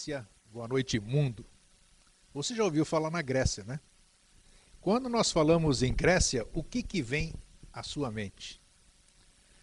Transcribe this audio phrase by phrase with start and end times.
[0.00, 1.44] Grécia, boa noite, mundo.
[2.32, 3.78] Você já ouviu falar na Grécia, né?
[4.80, 7.34] Quando nós falamos em Grécia, o que, que vem
[7.70, 8.58] à sua mente?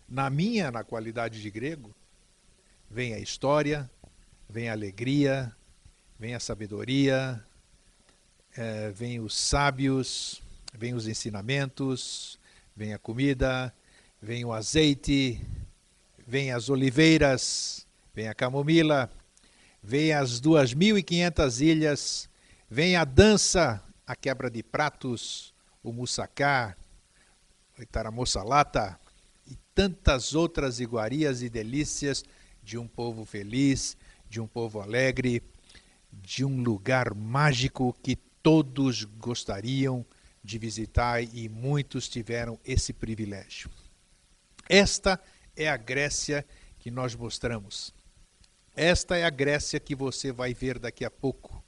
[0.08, 1.92] Na minha, na qualidade de grego,
[2.88, 3.90] vem a história,
[4.48, 5.52] vem a alegria,
[6.20, 7.44] vem a sabedoria,
[8.56, 12.38] é, vem os sábios, vem os ensinamentos,
[12.76, 13.74] vem a comida,
[14.22, 15.42] vem o azeite,
[16.28, 19.10] vem as oliveiras, vem a camomila,
[19.82, 22.30] vem as 2.500 ilhas,
[22.70, 26.76] vem a dança, a quebra de pratos, o mussacá,
[27.78, 29.00] o itaramoçalata
[29.46, 32.24] e tantas outras iguarias e delícias
[32.64, 33.96] de um povo feliz,
[34.30, 35.42] de um povo alegre,
[36.12, 40.06] de um lugar mágico que todos gostariam
[40.44, 43.70] de visitar e muitos tiveram esse privilégio.
[44.70, 45.20] Esta
[45.56, 46.46] é a Grécia
[46.80, 47.94] que nós mostramos.
[48.80, 51.66] Esta é a Grécia que você vai ver daqui a pouco,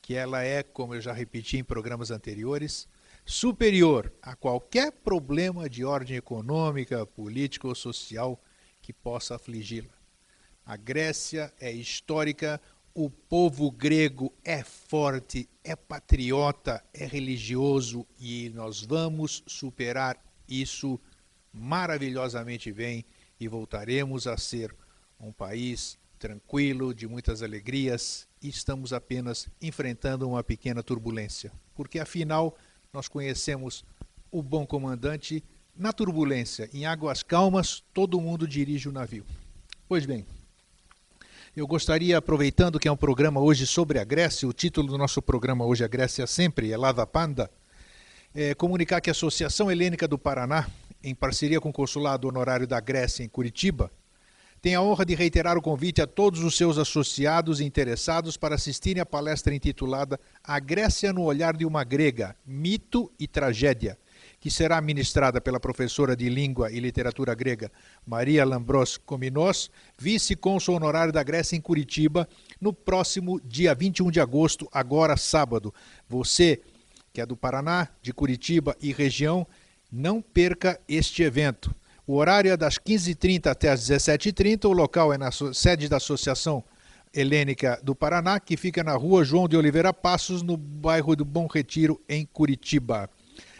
[0.00, 2.88] que ela é, como eu já repeti em programas anteriores,
[3.24, 8.42] superior a qualquer problema de ordem econômica, política ou social
[8.80, 9.94] que possa afligi-la.
[10.66, 12.60] A Grécia é histórica,
[12.92, 21.00] o povo grego é forte, é patriota, é religioso e nós vamos superar isso
[21.52, 23.04] maravilhosamente bem
[23.38, 24.74] e voltaremos a ser
[25.20, 32.56] um país tranquilo, de muitas alegrias, e estamos apenas enfrentando uma pequena turbulência, porque afinal
[32.92, 33.84] nós conhecemos
[34.30, 35.42] o bom comandante
[35.76, 39.26] na turbulência, em águas calmas, todo mundo dirige o navio.
[39.88, 40.24] Pois bem,
[41.56, 45.20] eu gostaria, aproveitando que é um programa hoje sobre a Grécia, o título do nosso
[45.20, 47.50] programa hoje, A Grécia Sempre, é Lava Panda,
[48.32, 50.68] é, comunicar que a Associação Helênica do Paraná,
[51.02, 53.90] em parceria com o Consulado Honorário da Grécia em Curitiba,
[54.62, 58.54] tem a honra de reiterar o convite a todos os seus associados e interessados para
[58.54, 63.98] assistirem à palestra intitulada A Grécia no Olhar de uma Grega, Mito e Tragédia,
[64.38, 67.72] que será ministrada pela professora de Língua e Literatura Grega
[68.06, 69.68] Maria Lambros Cominos,
[69.98, 72.28] vice-cônsul honorário da Grécia em Curitiba,
[72.60, 75.74] no próximo dia 21 de agosto, agora sábado.
[76.08, 76.62] Você,
[77.12, 79.44] que é do Paraná, de Curitiba e região,
[79.90, 81.74] não perca este evento.
[82.06, 84.64] O horário é das 15h30 até as 17h30.
[84.64, 86.64] O local é na sede da Associação
[87.14, 91.46] Helênica do Paraná, que fica na rua João de Oliveira Passos, no bairro do Bom
[91.46, 93.08] Retiro, em Curitiba.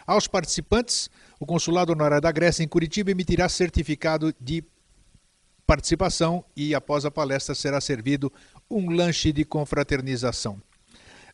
[0.05, 1.09] Aos participantes,
[1.39, 4.65] o Consulado Honorário da Grécia em Curitiba emitirá certificado de
[5.65, 8.33] participação e, após a palestra, será servido
[8.69, 10.61] um lanche de confraternização.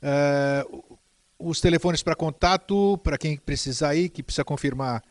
[0.03, 0.99] Uh,
[1.39, 5.03] os telefones para contato, para quem precisar ir, que precisa confirmar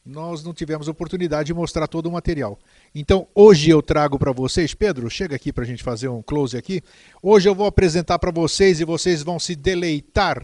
[0.04, 2.58] nós não tivemos oportunidade de mostrar todo o material.
[2.92, 6.56] Então, hoje eu trago para vocês, Pedro, chega aqui para a gente fazer um close
[6.56, 6.82] aqui.
[7.22, 10.42] Hoje eu vou apresentar para vocês e vocês vão se deleitar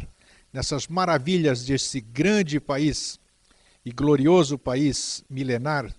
[0.53, 3.19] nessas maravilhas desse grande país
[3.85, 5.95] e glorioso país milenar,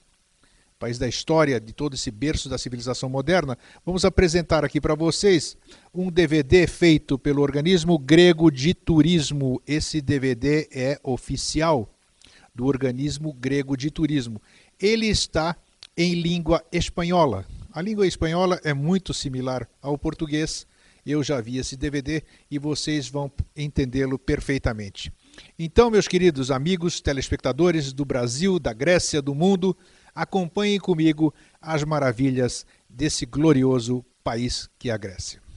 [0.78, 5.58] país da história, de todo esse berço da civilização moderna, vamos apresentar aqui para vocês
[5.94, 9.62] um DVD feito pelo organismo grego de turismo.
[9.68, 11.94] Esse DVD é oficial
[12.56, 14.42] do organismo grego de turismo.
[14.80, 15.56] Ele está
[15.98, 17.46] em língua espanhola.
[17.72, 20.66] A língua espanhola é muito similar ao português,
[21.06, 25.12] eu já vi esse DVD e vocês vão entendê-lo perfeitamente.
[25.58, 29.76] Então, meus queridos amigos telespectadores do Brasil, da Grécia, do mundo,
[30.14, 35.49] acompanhem comigo as maravilhas desse glorioso país que é a Grécia.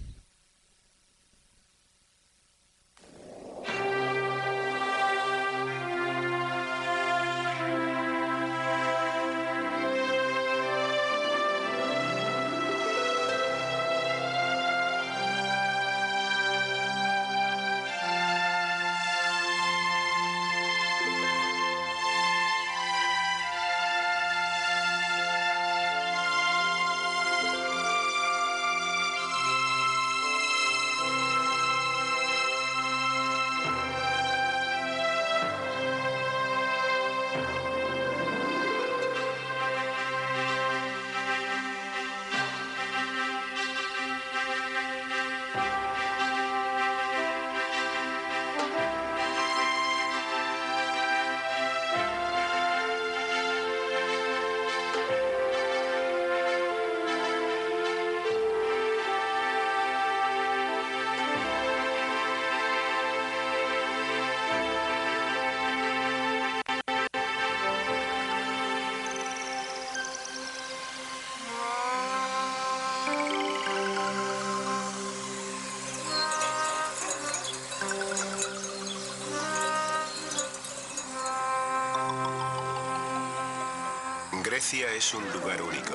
[85.02, 85.94] Es un lugar único,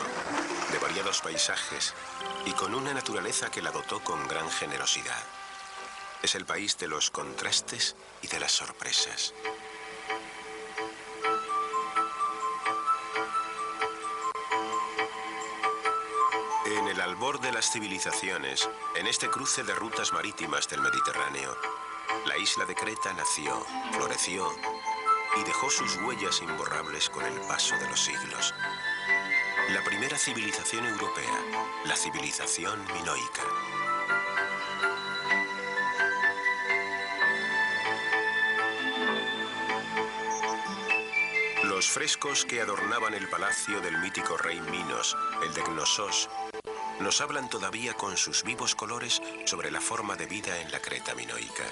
[0.70, 1.94] de variados paisajes
[2.46, 5.24] y con una naturaleza que la dotó con gran generosidad.
[6.22, 9.34] Es el país de los contrastes y de las sorpresas.
[16.66, 21.56] En el albor de las civilizaciones, en este cruce de rutas marítimas del Mediterráneo,
[22.26, 24.54] la isla de Creta nació, floreció
[25.40, 28.54] y dejó sus huellas imborrables con el paso de los siglos.
[29.70, 31.44] La primera civilización europea,
[31.86, 33.44] la civilización minoica.
[41.66, 46.30] Los frescos que adornaban el palacio del mítico rey Minos, el de Gnosos,
[47.02, 51.14] nos hablan todavía con sus vivos colores sobre la forma de vida en la Creta
[51.14, 51.66] minoica.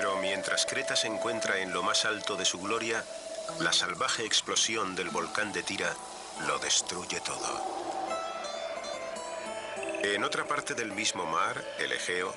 [0.00, 3.04] Pero mientras Creta se encuentra en lo más alto de su gloria,
[3.58, 5.94] la salvaje explosión del volcán de Tira
[6.46, 7.62] lo destruye todo.
[10.02, 12.34] En otra parte del mismo mar, el Egeo,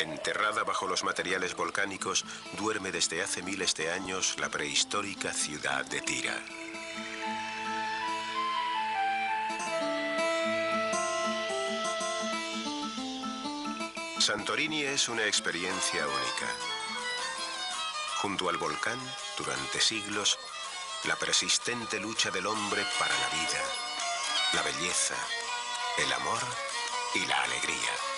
[0.00, 2.24] enterrada bajo los materiales volcánicos,
[2.58, 6.34] duerme desde hace miles de años la prehistórica ciudad de Tira.
[14.18, 16.75] Santorini es una experiencia única.
[18.26, 18.98] Junto al volcán,
[19.38, 20.36] durante siglos,
[21.04, 23.62] la persistente lucha del hombre para la vida,
[24.52, 25.14] la belleza,
[25.96, 26.40] el amor
[27.14, 28.15] y la alegría.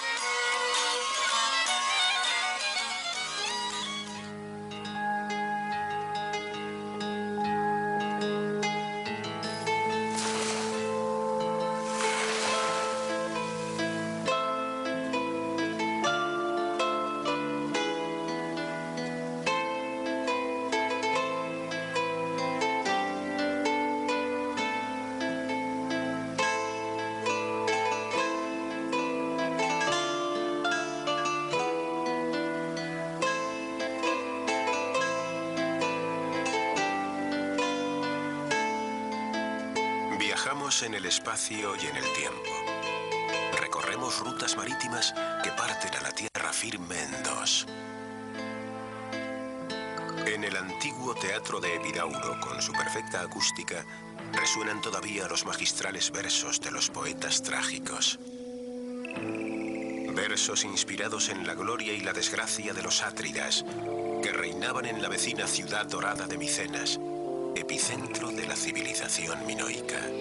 [40.82, 42.50] En el espacio y en el tiempo.
[43.58, 47.66] Recorremos rutas marítimas que parten a la tierra firme en dos.
[50.26, 53.86] En el antiguo teatro de Epidauro, con su perfecta acústica,
[54.34, 58.18] resuenan todavía los magistrales versos de los poetas trágicos.
[60.14, 63.64] Versos inspirados en la gloria y la desgracia de los átridas,
[64.22, 67.00] que reinaban en la vecina ciudad dorada de Micenas,
[67.56, 70.17] epicentro de la civilización minoica.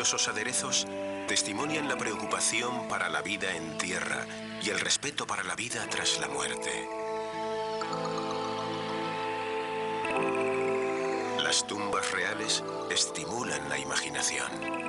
[0.00, 0.86] Aderezos
[1.28, 4.24] testimonian la preocupación para la vida en tierra
[4.62, 6.88] y el respeto para la vida tras la muerte.
[11.42, 14.79] Las tumbas reales estimulan la imaginación.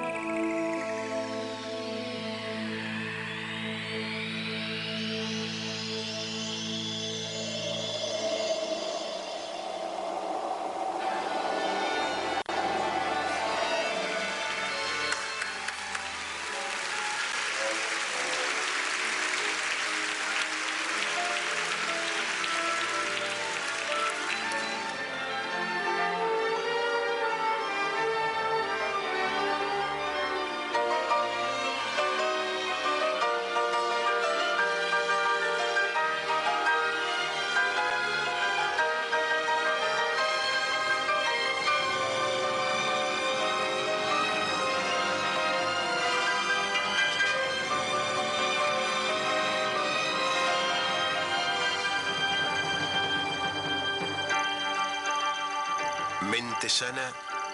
[56.82, 57.14] Sana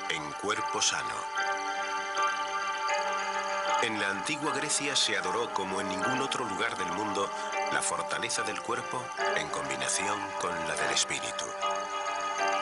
[0.09, 1.15] en cuerpo sano.
[3.83, 7.29] En la antigua Grecia se adoró como en ningún otro lugar del mundo
[7.73, 9.03] la fortaleza del cuerpo
[9.35, 11.43] en combinación con la del espíritu.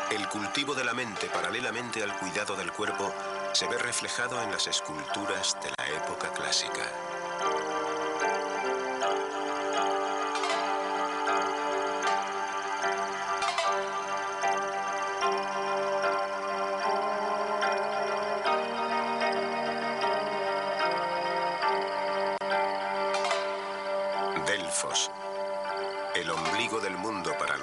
[0.10, 3.14] El cultivo de la mente paralelamente al cuidado del cuerpo
[3.54, 7.85] se ve reflejado en las esculturas de la época clásica.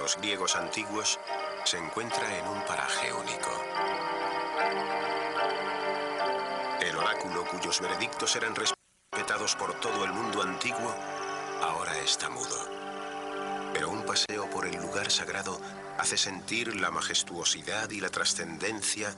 [0.02, 1.20] Los griegos antiguos,
[1.64, 3.50] se encuentra en un paraje único.
[6.96, 10.92] oráculo cuyos veredictos eran respetados por todo el mundo antiguo,
[11.60, 12.68] ahora está mudo.
[13.72, 15.60] Pero un paseo por el lugar sagrado
[15.98, 19.14] hace sentir la majestuosidad y la trascendencia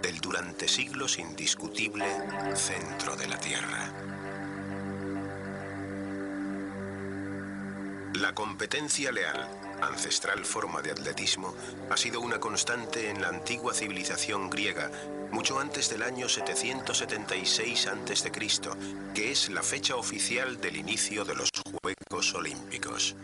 [0.00, 2.06] del durante siglos indiscutible
[2.54, 3.92] centro de la Tierra.
[8.14, 9.46] La competencia leal,
[9.82, 11.54] ancestral forma de atletismo,
[11.90, 14.90] ha sido una constante en la antigua civilización griega,
[15.30, 18.32] mucho antes del año 776 a.C.,
[19.14, 23.16] que es la fecha oficial del inicio de los Juegos Olímpicos.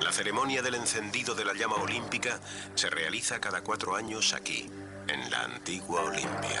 [0.00, 2.38] La ceremonia del encendido de la llama olímpica
[2.74, 4.68] se realiza cada cuatro años aquí,
[5.08, 6.60] en la antigua Olimpia.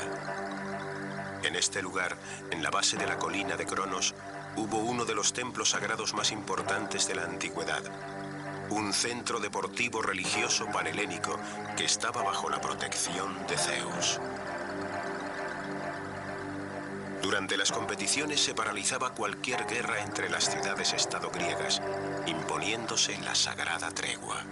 [1.42, 2.16] En este lugar,
[2.50, 4.14] en la base de la colina de Cronos,
[4.56, 7.82] hubo uno de los templos sagrados más importantes de la antigüedad,
[8.70, 11.38] un centro deportivo religioso panhelénico
[11.76, 14.20] que estaba bajo la protección de Zeus.
[17.22, 21.80] Durante las competiciones se paralizaba cualquier guerra entre las ciudades-estado griegas,
[22.26, 24.44] imponiéndose la sagrada tregua.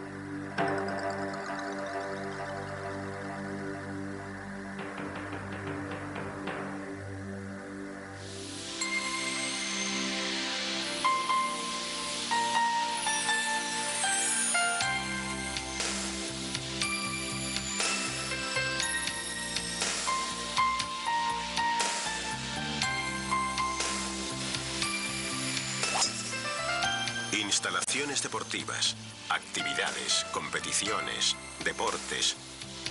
[29.31, 32.37] Actividades, competiciones, deportes,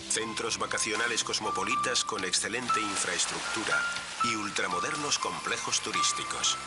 [0.10, 3.79] centros vacacionales cosmopolitas con excelente infraestructura
[4.24, 6.58] y ultramodernos complejos turísticos.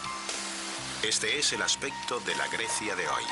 [1.03, 3.25] Este es el aspecto de la Grecia de hoy.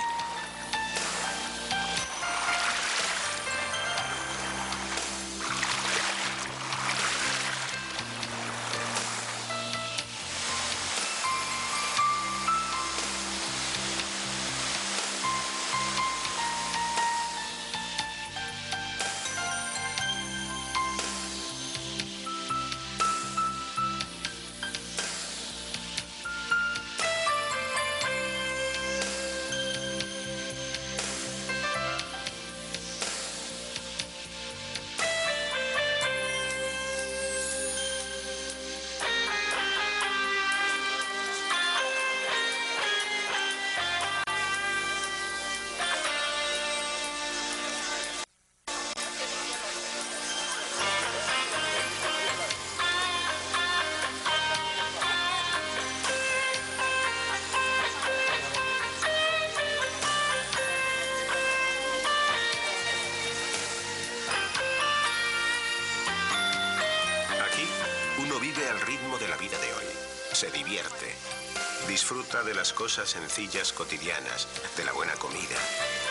[72.72, 74.46] Cosas sencillas cotidianas,
[74.76, 75.58] de la buena comida,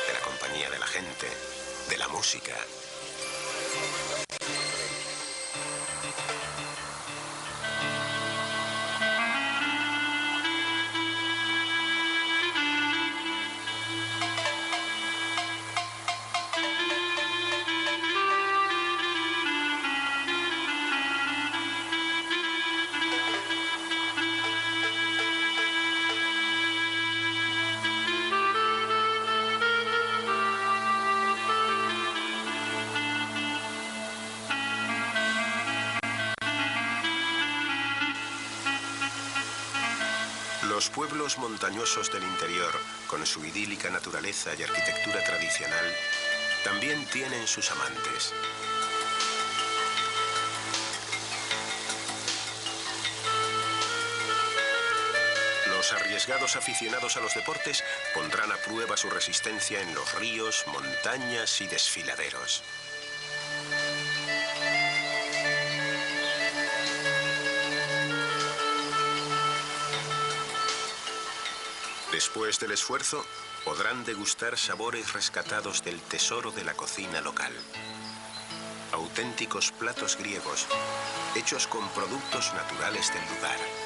[0.07, 1.27] de la compañía de la gente,
[1.89, 2.55] de la música.
[41.37, 42.73] Montañosos del interior,
[43.07, 45.85] con su idílica naturaleza y arquitectura tradicional,
[46.63, 48.33] también tienen sus amantes.
[55.67, 57.83] Los arriesgados aficionados a los deportes
[58.15, 62.63] pondrán a prueba su resistencia en los ríos, montañas y desfiladeros.
[72.19, 73.23] Después del esfuerzo,
[73.63, 77.53] podrán degustar sabores rescatados del tesoro de la cocina local.
[78.91, 80.67] Auténticos platos griegos,
[81.33, 83.78] hechos con productos naturales del lugar.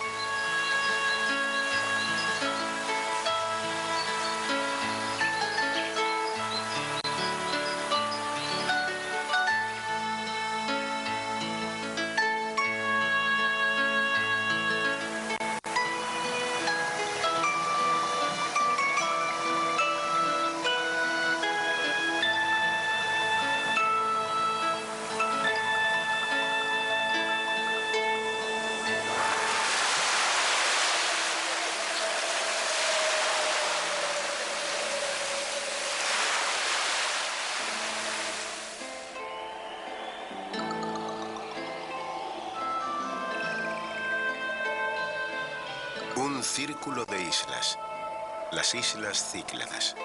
[48.74, 49.96] Las Islas Cícladas,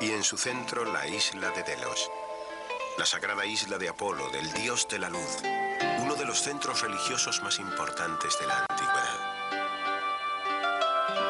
[0.00, 2.10] y en su centro la isla de Delos,
[2.96, 5.38] la sagrada isla de Apolo, del dios de la luz,
[5.98, 9.18] uno de los centros religiosos más importantes de la antigüedad.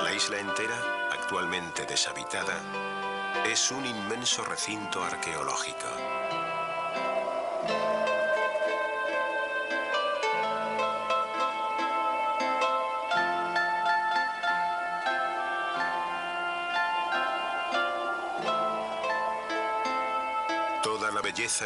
[0.03, 2.61] La isla entera, actualmente deshabitada,
[3.47, 5.89] es un inmenso recinto arqueológico.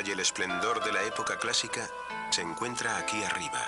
[0.04, 1.88] Y el esplendor de la época clásica
[2.30, 3.60] se encuentra aquí arriba,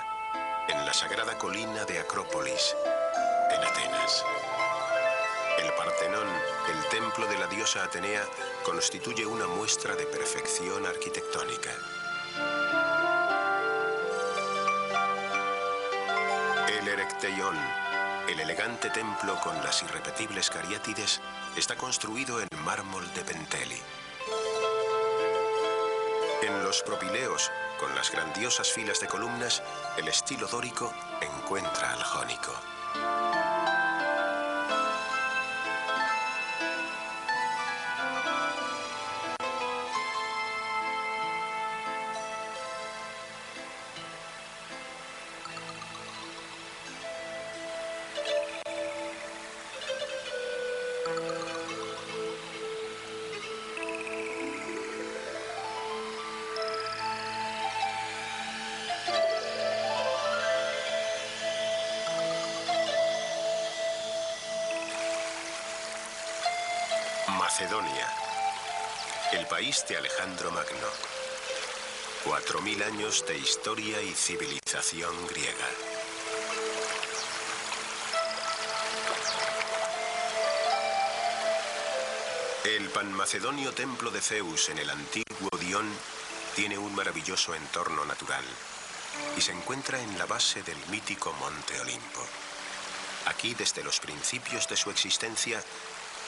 [0.67, 2.75] en la sagrada colina de Acrópolis,
[3.51, 4.23] en Atenas.
[5.57, 6.27] El Partenón,
[6.71, 8.23] el templo de la diosa Atenea,
[8.63, 11.71] constituye una muestra de perfección arquitectónica.
[16.67, 17.57] El Erecteión,
[18.29, 21.21] el elegante templo con las irrepetibles cariátides,
[21.57, 23.81] está construido en mármol de Penteli.
[26.41, 29.61] En los propileos, con las grandiosas filas de columnas,
[29.97, 32.53] el estilo dórico encuentra al jónico.
[69.87, 70.87] De Alejandro Magno.
[72.23, 75.67] Cuatro mil años de historia y civilización griega.
[82.65, 85.87] El panmacedonio templo de Zeus en el antiguo Dion
[86.55, 88.43] tiene un maravilloso entorno natural
[89.37, 92.25] y se encuentra en la base del mítico Monte Olimpo.
[93.27, 95.63] Aquí, desde los principios de su existencia,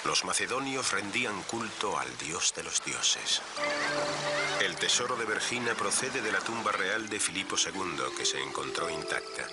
[0.05, 3.41] los macedonios rendían culto al dios de los dioses.
[4.59, 8.89] El tesoro de Vergina procede de la tumba real de Filipo II, que se encontró
[8.89, 9.47] intacta.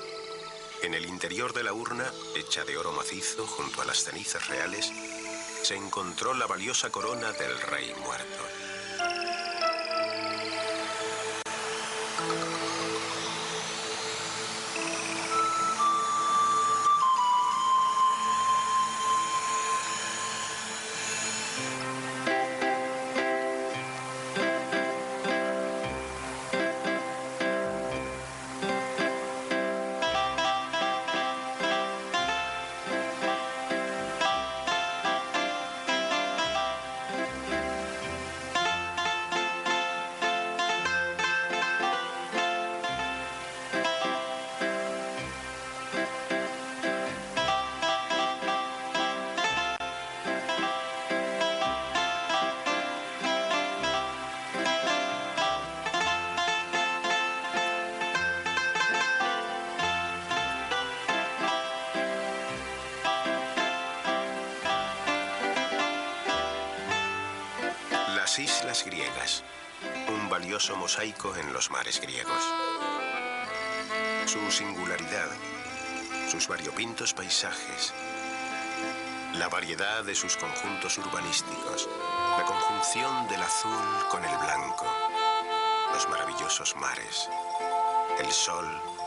[0.83, 4.91] En el interior de la urna, hecha de oro macizo junto a las cenizas reales,
[5.63, 8.58] se encontró la valiosa corona del rey muerto.
[68.85, 69.43] Griegas,
[70.09, 72.43] un valioso mosaico en los mares griegos.
[74.27, 75.29] Su singularidad,
[76.31, 77.95] sus variopintos paisajes,
[79.35, 81.89] la variedad de sus conjuntos urbanísticos,
[82.37, 84.87] la conjunción del azul con el blanco,
[85.93, 87.29] los maravillosos mares,
[88.19, 88.67] el sol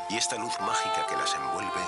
[0.09, 1.81] y esta luz mágica que las envuelve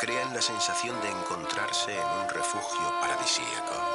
[0.00, 3.91] crean la sensación de encontrarse en un refugio paradisíaco.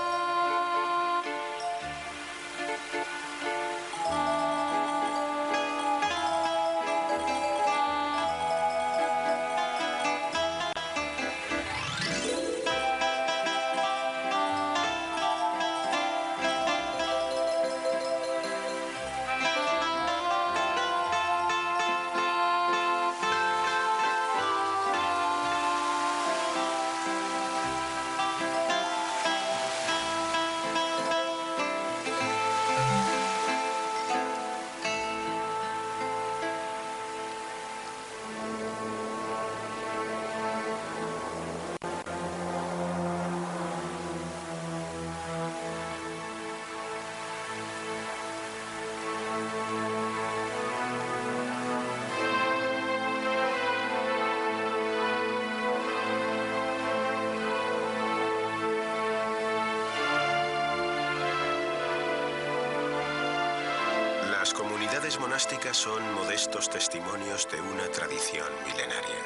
[65.77, 69.21] Son modestos testimonios de una tradición milenaria.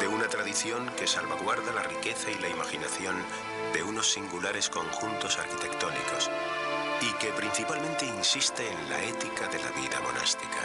[0.00, 3.14] De una tradición que salvaguarda la riqueza y la imaginación
[3.74, 6.30] de unos singulares conjuntos arquitectónicos
[7.02, 10.62] y que principalmente insiste en la ética de la vida monástica.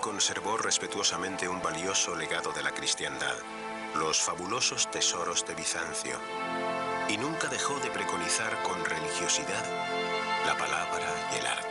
[0.00, 3.34] Conservó respetuosamente un valioso legado de la cristiandad,
[3.94, 6.18] los fabulosos tesoros de Bizancio,
[7.08, 9.64] y nunca dejó de preconizar con religiosidad
[10.46, 11.69] la palabra y el arte.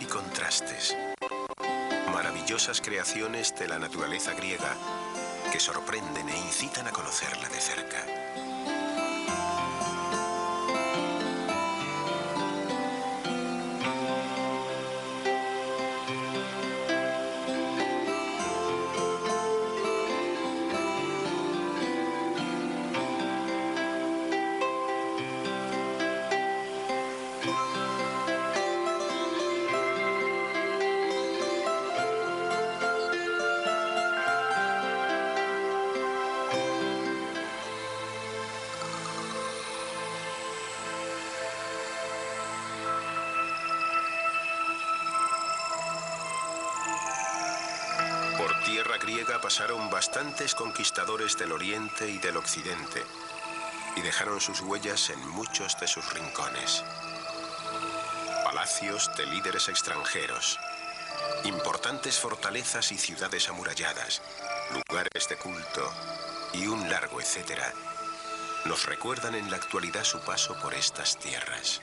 [0.00, 0.96] Y contrastes.
[2.10, 4.74] Maravillosas creaciones de la naturaleza griega
[5.52, 8.23] que sorprenden e incitan a conocerla de cerca.
[49.56, 53.00] Pasaron bastantes conquistadores del oriente y del occidente
[53.94, 56.82] y dejaron sus huellas en muchos de sus rincones.
[58.42, 60.58] Palacios de líderes extranjeros,
[61.44, 64.22] importantes fortalezas y ciudades amuralladas,
[64.72, 65.88] lugares de culto
[66.54, 67.72] y un largo etcétera
[68.64, 71.80] nos recuerdan en la actualidad su paso por estas tierras.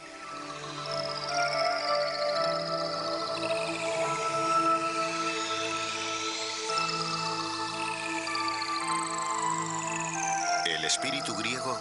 [11.02, 11.76] Espíritu griego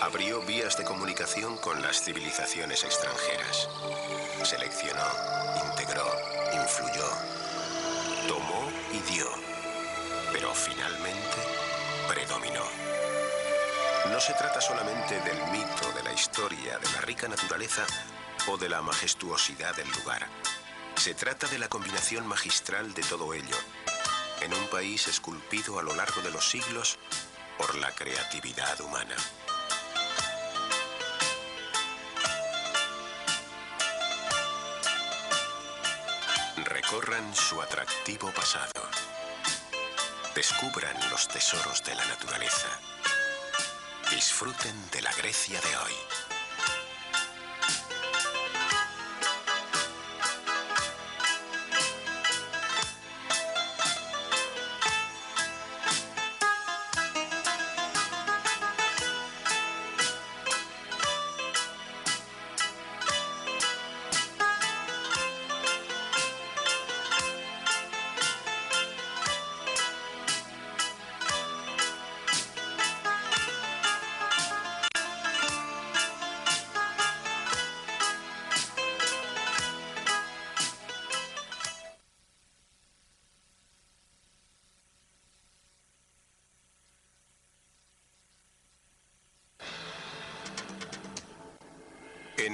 [0.00, 3.68] abrió vías de comunicación con las civilizaciones extranjeras.
[4.44, 5.04] Seleccionó,
[5.68, 6.10] integró,
[6.54, 7.06] influyó,
[8.26, 9.26] tomó y dio,
[10.32, 11.36] pero finalmente
[12.08, 12.62] predominó.
[14.10, 17.84] No se trata solamente del mito, de la historia, de la rica naturaleza
[18.46, 20.26] o de la majestuosidad del lugar.
[20.94, 23.56] Se trata de la combinación magistral de todo ello,
[24.40, 26.98] en un país esculpido a lo largo de los siglos
[27.58, 29.16] por la creatividad humana.
[36.64, 38.88] Recorran su atractivo pasado.
[40.34, 42.68] Descubran los tesoros de la naturaleza.
[44.10, 46.15] Disfruten de la Grecia de hoy.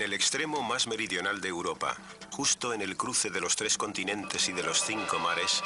[0.02, 1.96] En el extremo más meridional de Europa,
[2.32, 5.62] justo en el cruce de los tres continentes y de los cinco mares,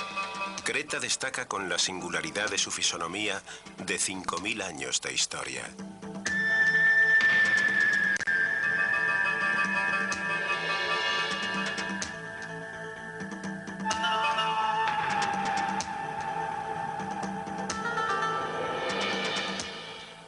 [0.63, 3.43] Creta destaca con la singularidad de su fisonomía
[3.87, 5.65] de 5.000 años de historia.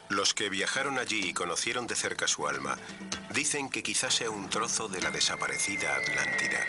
[0.09, 2.75] Los que viajaron allí y conocieron de cerca su alma,
[3.33, 6.59] dicen que quizás sea un trozo de la desaparecida Atlántida.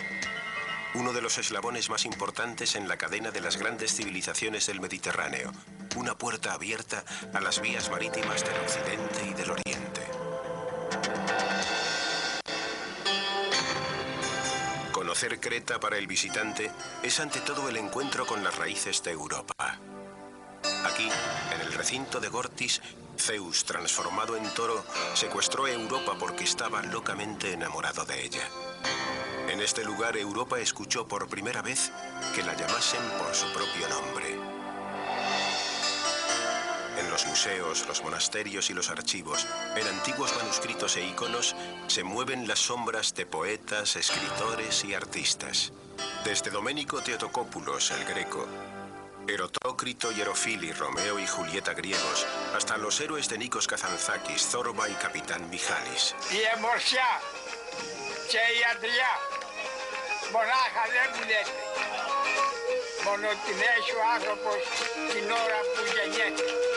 [0.94, 5.52] Uno de los eslabones más importantes en la cadena de las grandes civilizaciones del Mediterráneo.
[5.96, 10.00] Una puerta abierta a las vías marítimas del occidente y del oriente.
[14.92, 16.70] Conocer Creta para el visitante
[17.02, 19.54] es ante todo el encuentro con las raíces de Europa.
[21.90, 22.80] De Gortis,
[23.18, 28.48] Zeus, transformado en toro, secuestró a Europa porque estaba locamente enamorado de ella.
[29.48, 31.90] En este lugar Europa escuchó por primera vez
[32.32, 34.38] que la llamasen por su propio nombre.
[36.96, 41.56] En los museos, los monasterios y los archivos, en antiguos manuscritos e iconos,
[41.88, 45.72] se mueven las sombras de poetas, escritores y artistas.
[46.24, 48.46] Desde Doménico Teotocópulos, el greco,
[49.30, 54.94] Herotócrito y Herofili, Romeo y Julieta griegos, hasta los héroes de Nikos Kazantzakis, Zorba y
[54.94, 56.16] Capitán Mijalis.
[56.30, 57.04] Y Morsia,
[58.28, 59.18] Che y Andrea,
[60.32, 61.52] Monaja de Mulete,
[63.04, 64.58] Monotinesio Agropos,
[65.12, 66.69] Tinora Puyañete.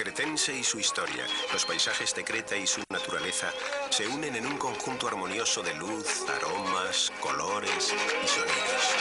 [0.00, 3.52] Cretense y su historia, los paisajes de Creta y su naturaleza
[3.90, 7.92] se unen en un conjunto armonioso de luz, aromas, colores
[8.24, 8.94] y sonidos.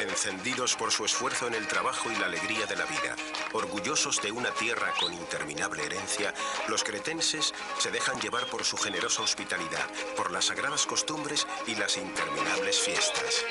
[0.00, 3.16] Encendidos por su esfuerzo en el trabajo y la alegría de la vida,
[3.54, 6.34] orgullosos de una tierra con interminable herencia,
[6.68, 11.96] los cretenses se dejan llevar por su generosa hospitalidad, por las sagradas costumbres y las
[11.96, 13.44] interminables fiestas.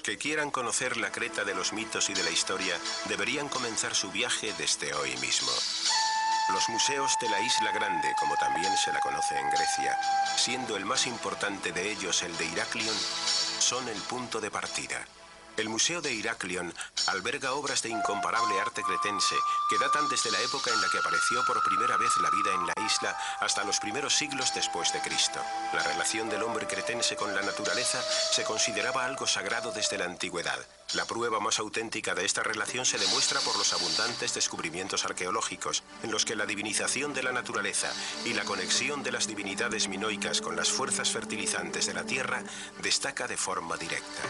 [0.00, 3.94] Los que quieran conocer la Creta de los mitos y de la historia deberían comenzar
[3.94, 5.52] su viaje desde hoy mismo.
[6.54, 9.98] Los museos de la Isla Grande, como también se la conoce en Grecia,
[10.38, 12.96] siendo el más importante de ellos el de Iraklion,
[13.58, 15.04] son el punto de partida.
[15.60, 16.72] El Museo de Iraklion
[17.08, 19.36] alberga obras de incomparable arte cretense
[19.68, 22.66] que datan desde la época en la que apareció por primera vez la vida en
[22.66, 25.38] la isla hasta los primeros siglos después de Cristo.
[25.74, 30.58] La relación del hombre cretense con la naturaleza se consideraba algo sagrado desde la antigüedad.
[30.94, 36.10] La prueba más auténtica de esta relación se demuestra por los abundantes descubrimientos arqueológicos, en
[36.10, 37.92] los que la divinización de la naturaleza
[38.24, 42.42] y la conexión de las divinidades minoicas con las fuerzas fertilizantes de la tierra
[42.82, 44.22] destaca de forma directa.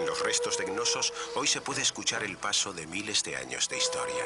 [0.00, 3.68] En los restos de Gnosos hoy se puede escuchar el paso de miles de años
[3.68, 4.24] de historia.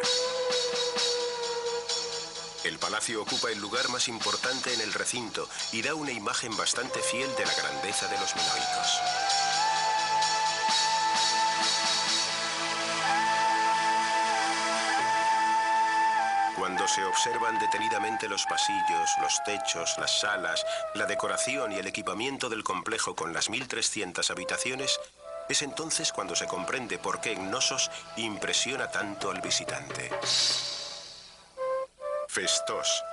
[2.62, 7.00] El palacio ocupa el lugar más importante en el recinto y da una imagen bastante
[7.00, 9.00] fiel de la grandeza de los minoicos.
[16.56, 22.48] Cuando se observan detenidamente los pasillos, los techos, las salas, la decoración y el equipamiento
[22.48, 25.00] del complejo con las 1.300 habitaciones,
[25.48, 30.10] es entonces cuando se comprende por qué Gnosos impresiona tanto al visitante.
[32.28, 33.04] Festos.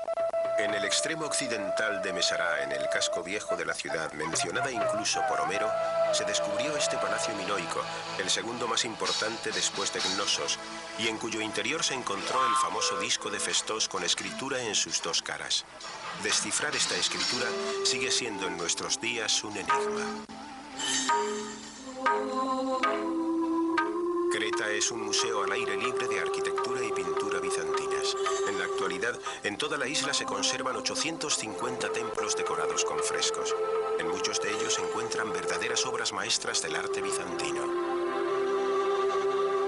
[0.58, 5.22] En el extremo occidental de Mesará, en el casco viejo de la ciudad, mencionada incluso
[5.28, 5.70] por Homero,
[6.12, 7.82] se descubrió este palacio minoico,
[8.20, 10.60] el segundo más importante después de Gnosos,
[11.00, 15.02] y en cuyo interior se encontró el famoso disco de Festos con escritura en sus
[15.02, 15.66] dos caras.
[16.22, 17.48] Descifrar esta escritura
[17.84, 20.26] sigue siendo en nuestros días un enigma.
[24.32, 28.16] Creta es un museo al aire libre de arquitectura y pintura bizantinas.
[28.48, 33.54] En la actualidad, en toda la isla se conservan 850 templos decorados con frescos.
[34.00, 37.62] En muchos de ellos se encuentran verdaderas obras maestras del arte bizantino.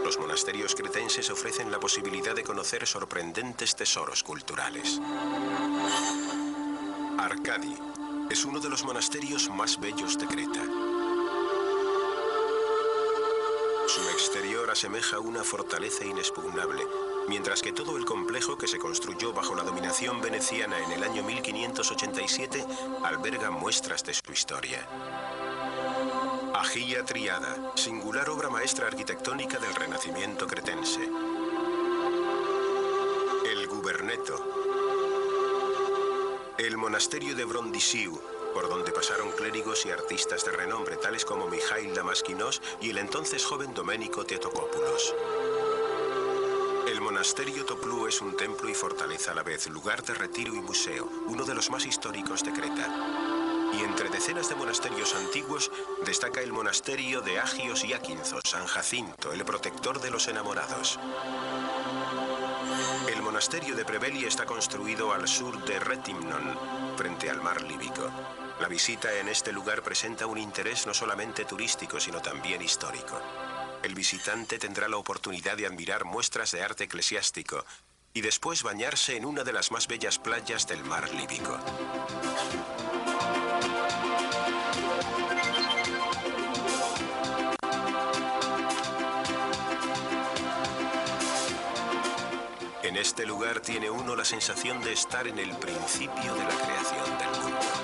[0.03, 4.99] Los monasterios cretenses ofrecen la posibilidad de conocer sorprendentes tesoros culturales.
[7.17, 7.75] Arcadi
[8.29, 10.92] es uno de los monasterios más bellos de Creta.
[13.93, 16.81] Su exterior asemeja una fortaleza inexpugnable,
[17.27, 21.21] mientras que todo el complejo que se construyó bajo la dominación veneciana en el año
[21.21, 22.65] 1587
[23.03, 24.79] alberga muestras de su historia.
[26.55, 31.07] Agia Triada, singular obra maestra arquitectónica del Renacimiento cretense.
[33.45, 34.73] El Guberneto.
[36.57, 38.19] El monasterio de Brondisiu,
[38.53, 43.45] por donde pasaron clérigos y artistas de renombre tales como Mijail Damaskinos y el entonces
[43.45, 45.13] joven Domenico Teotocópulos.
[46.87, 50.61] El monasterio Toplú es un templo y fortaleza a la vez, lugar de retiro y
[50.61, 52.87] museo, uno de los más históricos de Creta.
[53.73, 55.71] Y entre decenas de monasterios antiguos
[56.05, 60.99] destaca el monasterio de Agios y Aquinzo, San Jacinto, el protector de los enamorados.
[63.11, 66.59] El monasterio de Preveli está construido al sur de Retimnon,
[66.95, 68.11] frente al mar Líbico.
[68.59, 73.19] La visita en este lugar presenta un interés no solamente turístico, sino también histórico.
[73.81, 77.65] El visitante tendrá la oportunidad de admirar muestras de arte eclesiástico
[78.13, 81.57] y después bañarse en una de las más bellas playas del mar Líbico.
[92.83, 97.17] En este lugar tiene uno la sensación de estar en el principio de la creación
[97.17, 97.82] del mundo.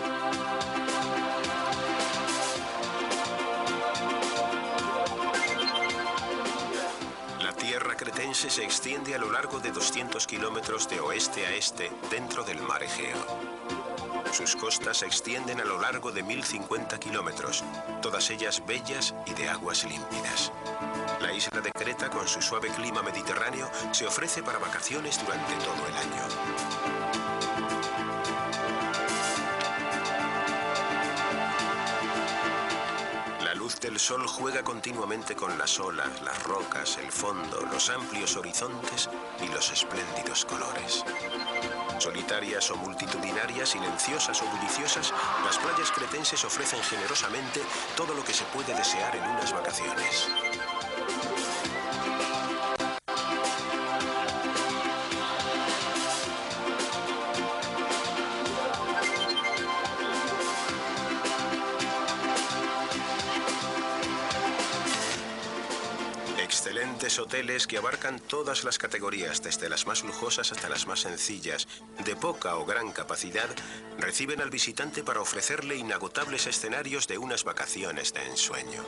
[8.47, 12.81] Se extiende a lo largo de 200 kilómetros de oeste a este dentro del mar
[12.81, 13.17] Egeo.
[14.31, 17.65] Sus costas se extienden a lo largo de 1050 kilómetros,
[18.01, 20.53] todas ellas bellas y de aguas límpidas.
[21.19, 25.85] La isla de Creta, con su suave clima mediterráneo, se ofrece para vacaciones durante todo
[25.87, 27.28] el año.
[33.99, 39.09] Del sol juega continuamente con las olas, las rocas, el fondo, los amplios horizontes
[39.43, 41.03] y los espléndidos colores.
[41.97, 47.61] Solitarias o multitudinarias, silenciosas o buliciosas, las playas cretenses ofrecen generosamente
[47.97, 50.29] todo lo que se puede desear en unas vacaciones.
[67.29, 71.67] Hoteles que abarcan todas las categorías, desde las más lujosas hasta las más sencillas,
[72.03, 73.47] de poca o gran capacidad,
[73.99, 78.83] reciben al visitante para ofrecerle inagotables escenarios de unas vacaciones de ensueño.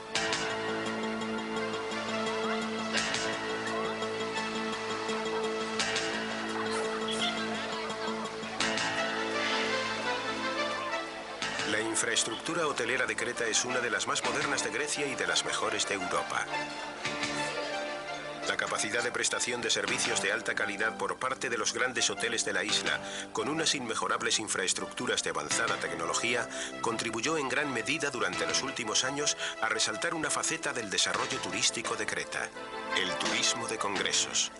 [11.70, 15.28] La infraestructura hotelera de Creta es una de las más modernas de Grecia y de
[15.28, 16.44] las mejores de Europa.
[18.62, 22.52] Capacidad de prestación de servicios de alta calidad por parte de los grandes hoteles de
[22.52, 23.00] la isla,
[23.32, 26.48] con unas inmejorables infraestructuras de avanzada tecnología,
[26.80, 31.96] contribuyó en gran medida durante los últimos años a resaltar una faceta del desarrollo turístico
[31.96, 32.48] de Creta,
[32.96, 34.52] el turismo de congresos.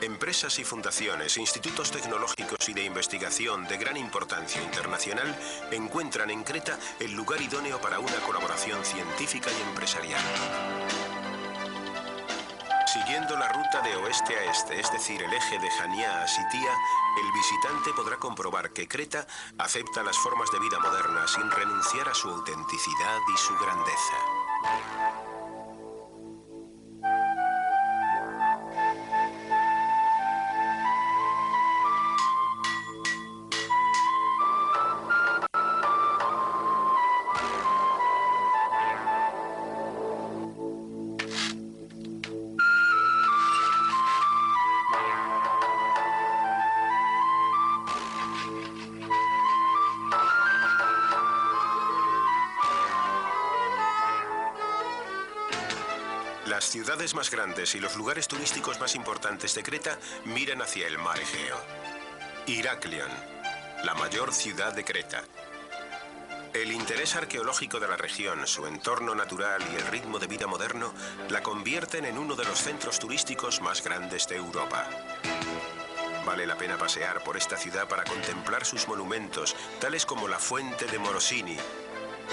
[0.00, 5.36] Empresas y fundaciones, institutos tecnológicos y de investigación de gran importancia internacional
[5.70, 10.22] encuentran en Creta el lugar idóneo para una colaboración científica y empresarial.
[12.92, 16.70] Siguiendo la ruta de oeste a este, es decir, el eje de Jania a Sitía,
[17.22, 19.26] el visitante podrá comprobar que Creta
[19.56, 25.31] acepta las formas de vida modernas sin renunciar a su autenticidad y su grandeza.
[57.14, 61.56] Más grandes y los lugares turísticos más importantes de Creta miran hacia el mar Egeo.
[62.46, 63.10] Iraklion,
[63.84, 65.22] la mayor ciudad de Creta.
[66.52, 70.92] El interés arqueológico de la región, su entorno natural y el ritmo de vida moderno
[71.30, 74.86] la convierten en uno de los centros turísticos más grandes de Europa.
[76.26, 80.86] Vale la pena pasear por esta ciudad para contemplar sus monumentos, tales como la Fuente
[80.86, 81.56] de Morosini,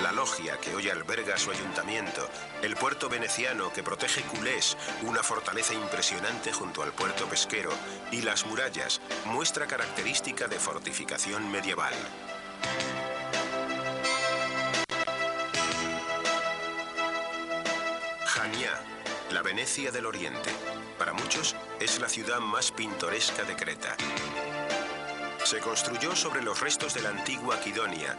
[0.01, 2.29] la logia que hoy alberga su ayuntamiento,
[2.61, 7.71] el puerto veneciano que protege Culés, una fortaleza impresionante junto al puerto pesquero,
[8.11, 11.93] y las murallas, muestra característica de fortificación medieval.
[18.25, 18.81] Jania,
[19.31, 20.51] La Venecia del Oriente.
[20.97, 23.95] Para muchos es la ciudad más pintoresca de Creta.
[25.43, 28.17] Se construyó sobre los restos de la antigua Quidonia,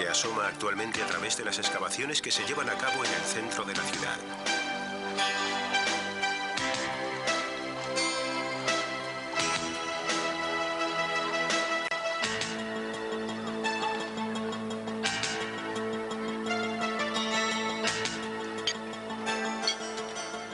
[0.00, 3.20] que asoma actualmente a través de las excavaciones que se llevan a cabo en el
[3.20, 4.16] centro de la ciudad.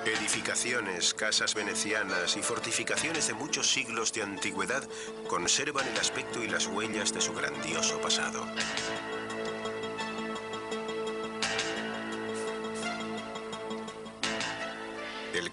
[0.04, 4.82] Edificaciones, casas venecianas y fortificaciones de muchos siglos de antigüedad
[5.28, 8.44] conservan el aspecto y las huellas de su grandioso pasado.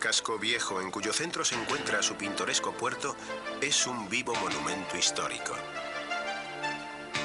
[0.03, 3.15] Casco viejo en cuyo centro se encuentra su pintoresco puerto
[3.61, 5.55] es un vivo monumento histórico.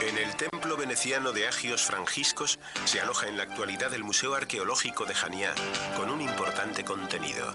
[0.00, 5.06] En el templo veneciano de Agios Frangiscos se aloja en la actualidad el Museo Arqueológico
[5.06, 5.56] de Janiá,
[5.96, 7.52] con un importante contenido.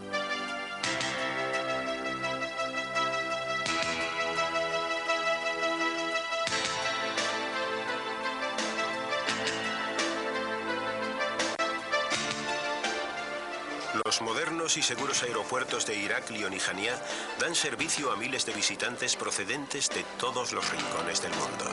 [14.78, 17.00] Y seguros aeropuertos de Iraklion y Janiá
[17.40, 21.66] dan servicio a miles de visitantes procedentes de todos los rincones del mundo.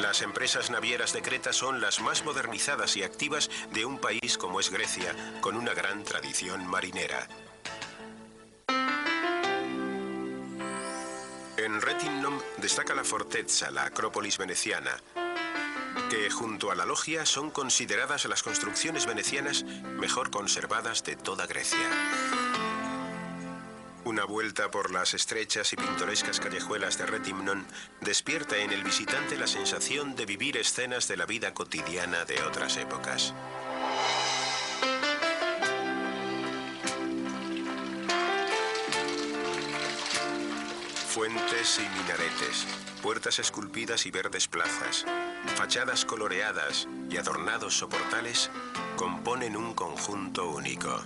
[0.00, 4.60] Las empresas navieras de Creta son las más modernizadas y activas de un país como
[4.60, 7.26] es Grecia, con una gran tradición marinera.
[11.56, 15.00] En Retinnom destaca la Fortezza, la acrópolis veneciana,
[16.14, 19.64] que junto a la logia son consideradas las construcciones venecianas
[19.98, 21.88] mejor conservadas de toda Grecia.
[24.04, 27.66] Una vuelta por las estrechas y pintorescas callejuelas de Retimnon
[28.00, 32.76] despierta en el visitante la sensación de vivir escenas de la vida cotidiana de otras
[32.76, 33.34] épocas.
[41.08, 42.66] Fuentes y minaretes,
[43.02, 45.06] puertas esculpidas y verdes plazas,
[45.56, 48.50] fachadas coloreadas y adornados soportales
[48.96, 51.02] componen un conjunto único.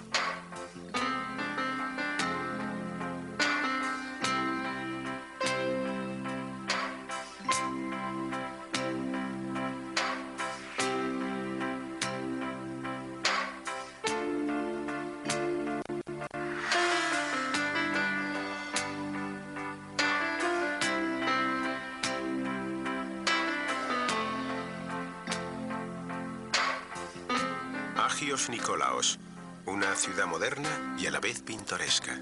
[31.35, 32.19] Pintoresca.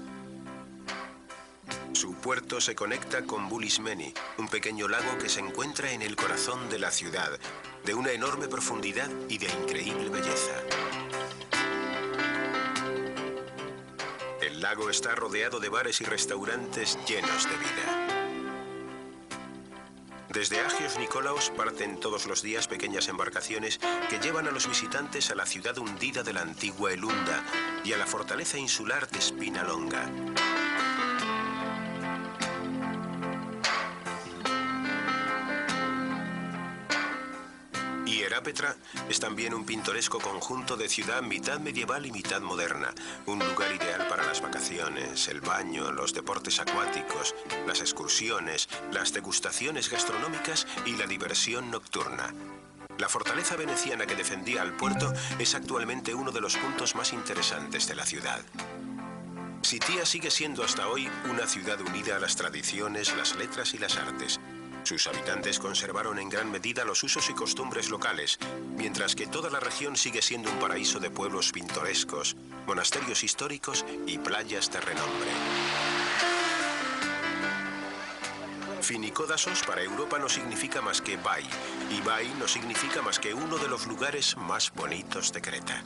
[1.93, 6.69] Su puerto se conecta con Bulismeni, un pequeño lago que se encuentra en el corazón
[6.69, 7.39] de la ciudad,
[7.85, 10.61] de una enorme profundidad y de increíble belleza.
[14.41, 18.16] El lago está rodeado de bares y restaurantes llenos de vida.
[20.37, 25.35] Desde Agios Nikolaos parten todos los días pequeñas embarcaciones que llevan a los visitantes a
[25.35, 27.43] la ciudad hundida de la antigua Elunda
[27.83, 30.07] y a la fortaleza insular de Spinalonga.
[38.47, 38.77] Hierápetra
[39.09, 42.93] es también un pintoresco conjunto de ciudad mitad medieval y mitad moderna,
[43.25, 47.35] un lugar ideal para las vacaciones, el baño, los deportes acuáticos,
[47.67, 52.33] las excursiones, las degustaciones gastronómicas y la diversión nocturna.
[52.97, 57.85] La fortaleza veneciana que defendía al puerto es actualmente uno de los puntos más interesantes
[57.85, 58.39] de la ciudad.
[59.61, 63.97] Sitia sigue siendo hasta hoy una ciudad unida a las tradiciones, las letras y las
[63.97, 64.39] artes.
[64.87, 68.39] Sus habitantes conservaron en gran medida los usos y costumbres locales,
[68.77, 74.17] mientras que toda la región sigue siendo un paraíso de pueblos pintorescos, monasterios históricos y
[74.17, 75.29] playas de renombre.
[78.81, 81.43] Finicodasos para Europa no significa más que Bai,
[81.91, 85.83] y Bai no significa más que uno de los lugares más bonitos de Creta.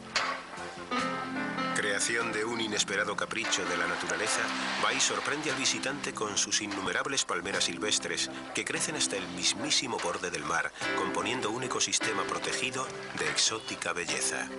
[2.02, 4.42] De un inesperado capricho de la naturaleza,
[4.82, 10.32] Bai sorprende al visitante con sus innumerables palmeras silvestres que crecen hasta el mismísimo borde
[10.32, 12.88] del mar, componiendo un ecosistema protegido
[13.20, 14.50] de exótica belleza.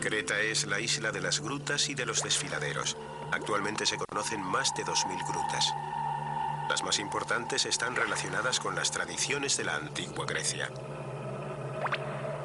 [0.00, 2.96] Creta es la isla de las grutas y de los desfiladeros.
[3.30, 5.72] Actualmente se conocen más de 2.000 grutas.
[6.68, 10.70] Las más importantes están relacionadas con las tradiciones de la antigua Grecia.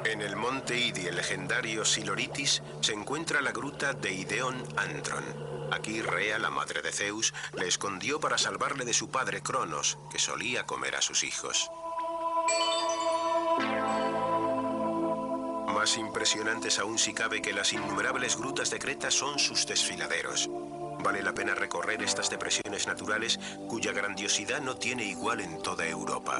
[0.04, 5.24] En el monte Idi, el legendario Siloritis, se encuentra la gruta de Ideón Antron.
[5.72, 10.18] Aquí Rea, la madre de Zeus, le escondió para salvarle de su padre Cronos, que
[10.18, 11.70] solía comer a sus hijos.
[15.68, 20.48] Más impresionantes aún si cabe que las innumerables grutas de Creta son sus desfiladeros.
[21.02, 26.38] Vale la pena recorrer estas depresiones naturales cuya grandiosidad no tiene igual en toda Europa.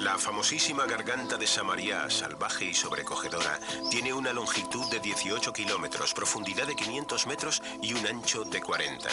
[0.00, 3.60] La famosísima garganta de Samaria, salvaje y sobrecogedora,
[3.90, 9.08] tiene una longitud de 18 kilómetros, profundidad de 500 metros y un ancho de 40.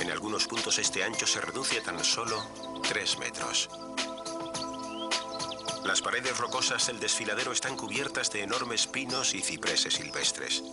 [0.00, 2.44] En algunos puntos este ancho se reduce a tan solo
[2.82, 3.70] 3 metros.
[5.84, 10.64] Las paredes rocosas del desfiladero están cubiertas de enormes pinos y cipreses silvestres.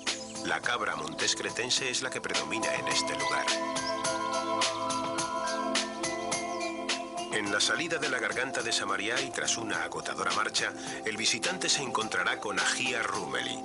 [0.45, 3.45] La cabra montés cretense es la que predomina en este lugar.
[7.31, 10.73] En la salida de la garganta de Samaria y tras una agotadora marcha,
[11.05, 13.59] el visitante se encontrará con Agia Rumeli.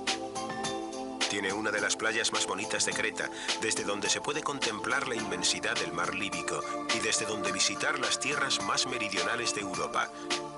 [1.29, 3.29] Tiene una de las playas más bonitas de Creta,
[3.61, 6.61] desde donde se puede contemplar la inmensidad del mar Líbico
[6.95, 10.09] y desde donde visitar las tierras más meridionales de Europa,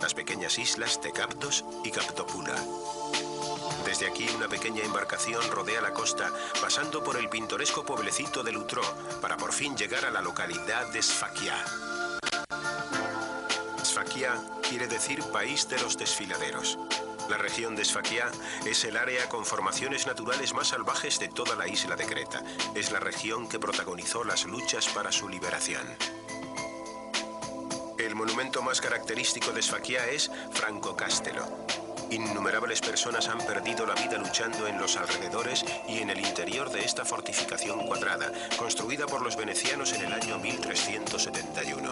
[0.01, 2.55] las pequeñas islas de Captos y Captopula.
[3.89, 6.31] Desde aquí una pequeña embarcación rodea la costa,
[6.61, 8.83] pasando por el pintoresco pueblecito de Lutró,
[9.19, 11.55] para por fin llegar a la localidad de Sfakia.
[13.83, 16.77] Sfakia quiere decir país de los desfiladeros.
[17.29, 18.29] La región de Sfakia
[18.63, 22.43] es el área con formaciones naturales más salvajes de toda la isla de Creta.
[22.75, 25.87] Es la región que protagonizó las luchas para su liberación.
[27.97, 31.47] El monumento más característico de Sfakia es Franco Castello.
[32.11, 36.83] Innumerables personas han perdido la vida luchando en los alrededores y en el interior de
[36.83, 41.89] esta fortificación cuadrada, construida por los venecianos en el año 1371.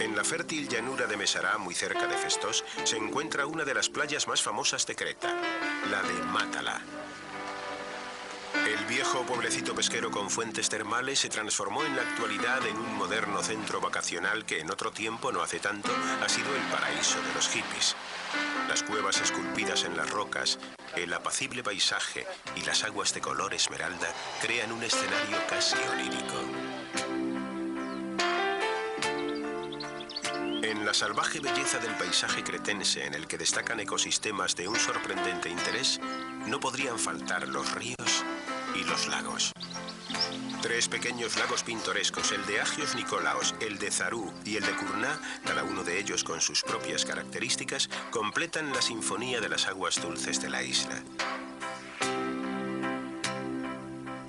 [0.00, 3.88] En la fértil llanura de Mesará, muy cerca de Festos, se encuentra una de las
[3.88, 5.34] playas más famosas de Creta,
[5.90, 6.82] la de Mátala.
[8.66, 13.42] El viejo pueblecito pesquero con fuentes termales se transformó en la actualidad en un moderno
[13.42, 15.90] centro vacacional que en otro tiempo, no hace tanto,
[16.22, 17.96] ha sido el paraíso de los hippies.
[18.68, 20.58] Las cuevas esculpidas en las rocas,
[20.96, 26.34] el apacible paisaje y las aguas de color esmeralda crean un escenario casi onírico.
[30.62, 35.48] En la salvaje belleza del paisaje cretense, en el que destacan ecosistemas de un sorprendente
[35.48, 36.00] interés,
[36.46, 38.24] no podrían faltar los ríos
[38.78, 39.52] y los lagos.
[40.62, 45.20] Tres pequeños lagos pintorescos, el de Agios Nicolaos, el de Zarú y el de Curná,
[45.44, 50.40] cada uno de ellos con sus propias características, completan la sinfonía de las aguas dulces
[50.40, 51.02] de la isla.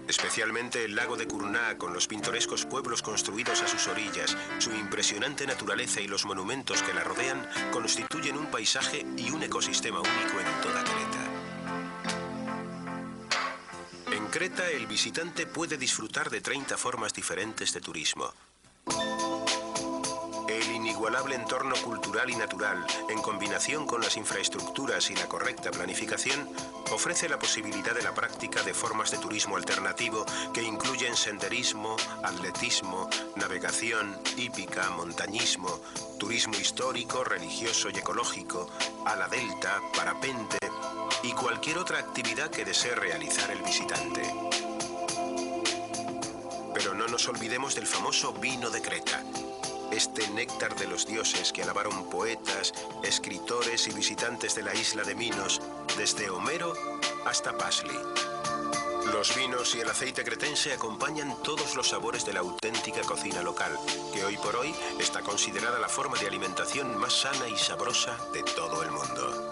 [0.07, 5.45] Especialmente el lago de Curná, con los pintorescos pueblos construidos a sus orillas, su impresionante
[5.45, 10.61] naturaleza y los monumentos que la rodean, constituyen un paisaje y un ecosistema único en
[10.61, 11.28] toda Creta.
[14.29, 18.31] En Creta, el visitante puede disfrutar de 30 formas diferentes de turismo.
[20.47, 26.47] El inigualable entorno cultural y natural, en combinación con las infraestructuras y la correcta planificación,
[26.91, 30.23] ofrece la posibilidad de la práctica de formas de turismo alternativo
[30.53, 35.81] que incluyen senderismo, atletismo, navegación, hípica, montañismo,
[36.19, 38.69] turismo histórico, religioso y ecológico,
[39.07, 40.59] ala delta, parapente
[41.23, 44.21] y cualquier otra actividad que desee realizar el visitante.
[46.73, 49.23] Pero no nos olvidemos del famoso vino de Creta
[49.91, 55.15] este néctar de los dioses que alabaron poetas, escritores y visitantes de la isla de
[55.15, 55.61] Minos,
[55.97, 56.73] desde Homero
[57.25, 57.97] hasta Pasli.
[59.11, 63.77] Los vinos y el aceite cretense acompañan todos los sabores de la auténtica cocina local,
[64.13, 68.43] que hoy por hoy está considerada la forma de alimentación más sana y sabrosa de
[68.43, 69.48] todo el mundo.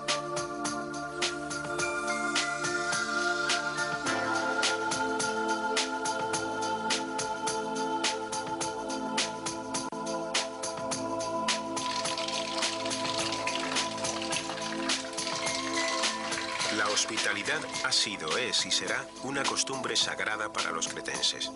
[17.88, 21.50] Ha sido, es y será una costumbre sagrada para los cretenses.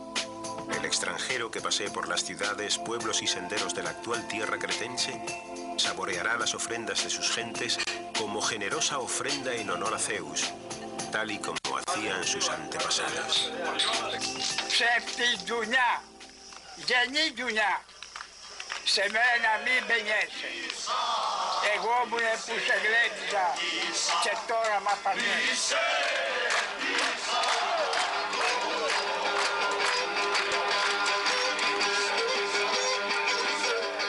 [0.73, 5.21] El extranjero que pasee por las ciudades, pueblos y senderos de la actual tierra cretense
[5.77, 7.79] saboreará las ofrendas de sus gentes
[8.17, 10.53] como generosa ofrenda en honor a Zeus,
[11.11, 13.51] tal y como hacían sus antepasados.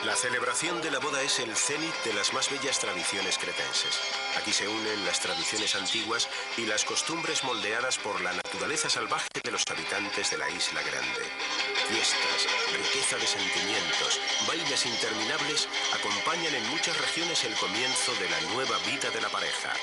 [0.03, 3.99] La celebración de la boda es el cenit de las más bellas tradiciones cretenses.
[4.37, 9.51] Aquí se unen las tradiciones antiguas y las costumbres moldeadas por la naturaleza salvaje de
[9.51, 11.62] los habitantes de la isla grande.
[11.89, 18.77] Fiestas, riqueza de sentimientos, bailes interminables acompañan en muchas regiones el comienzo de la nueva
[18.85, 19.73] vida de la pareja.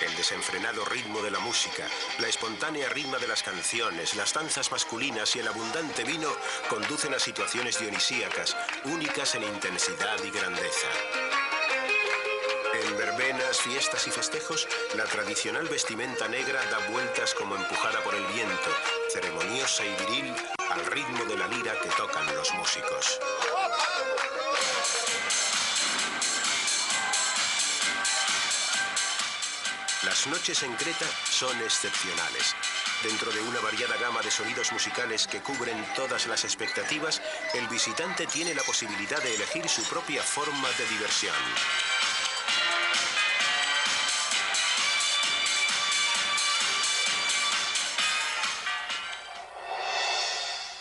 [0.00, 1.86] El desenfrenado ritmo de la música,
[2.18, 6.28] la espontánea ritmo de las canciones, las danzas masculinas y el abundante vino
[6.68, 10.88] conducen a situaciones dionisíacas, únicas en intensidad y grandeza.
[12.74, 14.66] En verbenas, fiestas y festejos,
[14.96, 18.70] la tradicional vestimenta negra da vueltas como empujada por el viento,
[19.12, 20.34] ceremoniosa y viril,
[20.70, 23.20] al ritmo de la lira que tocan los músicos.
[30.02, 32.56] Las noches en Creta son excepcionales.
[33.04, 37.22] Dentro de una variada gama de sonidos musicales que cubren todas las expectativas,
[37.54, 41.34] el visitante tiene la posibilidad de elegir su propia forma de diversión.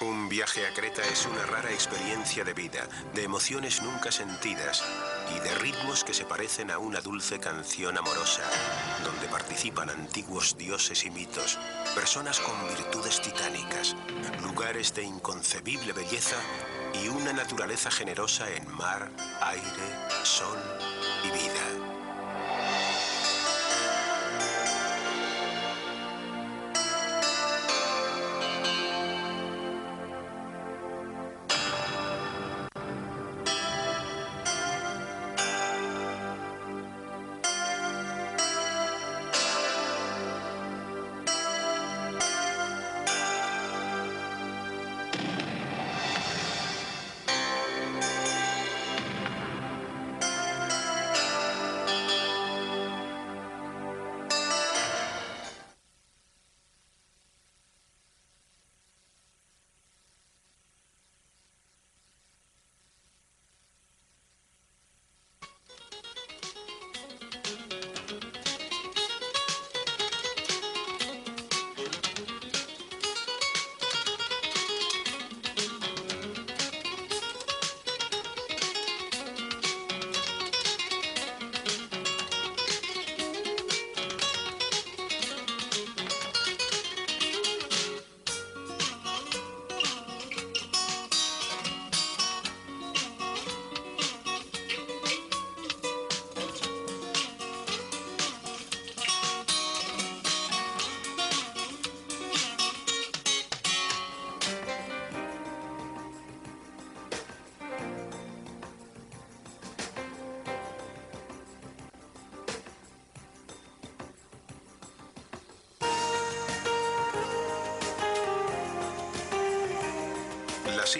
[0.03, 4.83] Un viaje a Creta es una rara experiencia de vida, de emociones nunca sentidas
[5.33, 8.43] y de ritmos que se parecen a una dulce canción amorosa,
[9.05, 11.57] donde participan antiguos dioses y mitos,
[11.95, 13.95] personas con virtudes titánicas,
[14.41, 16.37] lugares de inconcebible belleza
[17.01, 20.59] y una naturaleza generosa en mar, aire, sol
[21.23, 21.92] y vida.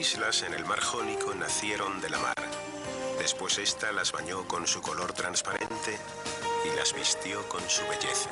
[0.04, 2.36] Islas en el mar Jónico nacieron de la mar.
[3.20, 5.98] Después ésta las bañó con su color transparente
[6.66, 8.32] y las vistió con su belleza.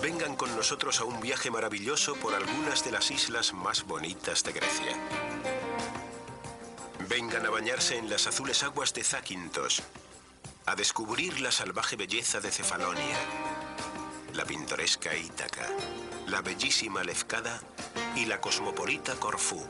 [0.00, 4.52] Vengan con nosotros a un viaje maravilloso por algunas de las islas más bonitas de
[4.52, 4.96] Grecia.
[7.08, 9.82] Vengan a bañarse en las azules aguas de Zakynthos,
[10.66, 13.18] a descubrir la salvaje belleza de Cefalonia,
[14.42, 15.68] la pintoresca Ítaca,
[16.26, 17.60] la bellísima Lefkada
[18.16, 19.64] y la cosmopolita Corfú.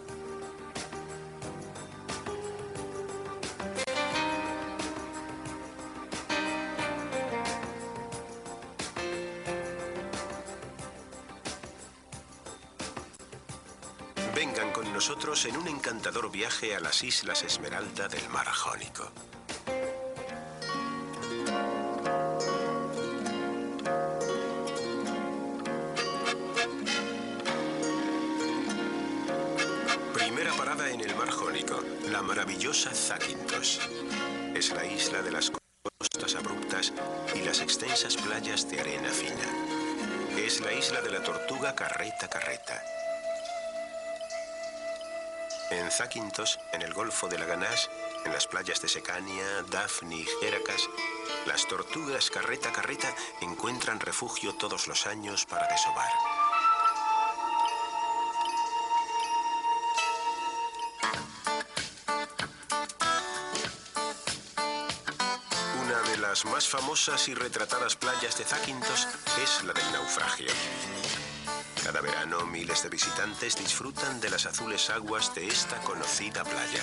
[14.34, 19.12] Vengan con nosotros en un encantador viaje a las Islas Esmeralda del Mar Jónico.
[32.72, 33.82] Maravillosa.
[34.54, 35.52] Es la isla de las
[35.98, 36.92] costas abruptas
[37.34, 40.38] y las extensas playas de arena fina.
[40.38, 42.82] Es la isla de la tortuga carreta carreta.
[45.70, 47.90] En Zakynthos, en el Golfo de Laganas,
[48.24, 50.88] en las playas de Secania, Daphne y Géracas,
[51.46, 56.31] las tortugas carreta carreta encuentran refugio todos los años para desovar.
[66.44, 69.06] Más famosas y retratadas playas de Zakynthos
[69.42, 70.50] es la del naufragio.
[71.84, 76.82] Cada verano miles de visitantes disfrutan de las azules aguas de esta conocida playa.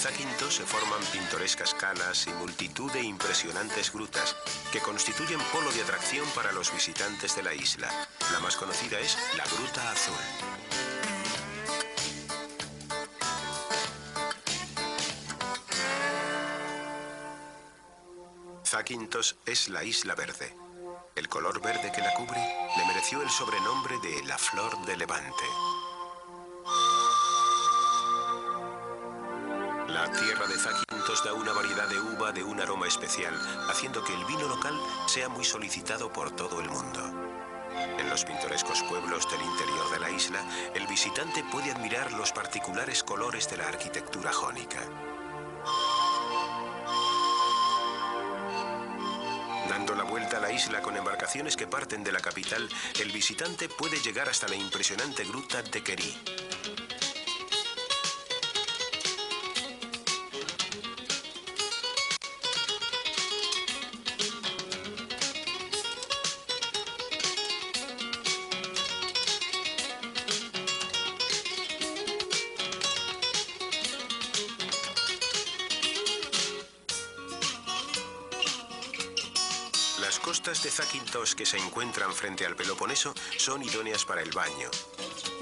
[0.00, 4.34] Zakynthos se forman pintorescas calas y multitud de impresionantes grutas
[4.72, 7.90] que constituyen polo de atracción para los visitantes de la isla.
[8.32, 10.14] La más conocida es la Gruta Azul.
[18.64, 20.56] Zakynthos es la isla verde.
[21.14, 22.40] El color verde que la cubre
[22.78, 25.44] le mereció el sobrenombre de la flor de Levante.
[31.24, 33.34] Da una variedad de uva de un aroma especial,
[33.68, 34.74] haciendo que el vino local
[35.06, 36.98] sea muy solicitado por todo el mundo.
[37.98, 40.42] En los pintorescos pueblos del interior de la isla,
[40.74, 44.80] el visitante puede admirar los particulares colores de la arquitectura jónica.
[49.68, 52.66] Dando la vuelta a la isla con embarcaciones que parten de la capital,
[52.98, 56.49] el visitante puede llegar hasta la impresionante gruta de Keri.
[81.10, 84.70] Que se encuentran frente al Peloponeso son idóneas para el baño.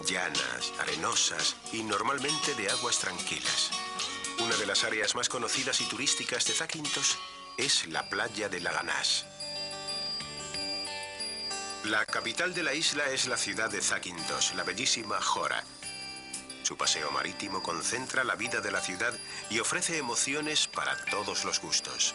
[0.07, 3.71] Llanas, arenosas y normalmente de aguas tranquilas.
[4.39, 7.19] Una de las áreas más conocidas y turísticas de Zakynthos
[7.59, 9.27] es la playa de Laganás.
[11.85, 15.62] La capital de la isla es la ciudad de Zakynthos, la bellísima Jora.
[16.62, 19.12] Su paseo marítimo concentra la vida de la ciudad
[19.51, 22.14] y ofrece emociones para todos los gustos.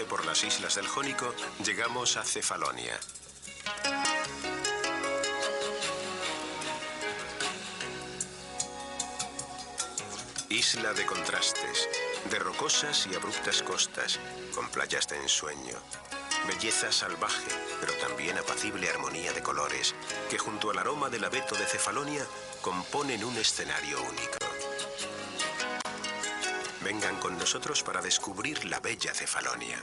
[0.00, 1.34] Por las islas del Jónico,
[1.64, 2.98] llegamos a Cefalonia.
[10.48, 11.88] Isla de contrastes,
[12.30, 14.18] de rocosas y abruptas costas,
[14.54, 15.76] con playas de ensueño.
[16.46, 19.94] Belleza salvaje, pero también apacible armonía de colores,
[20.30, 22.24] que junto al aroma del abeto de Cefalonia
[22.62, 24.41] componen un escenario único.
[26.84, 29.78] Vengan con nosotros para descubrir la bella Cefalonia.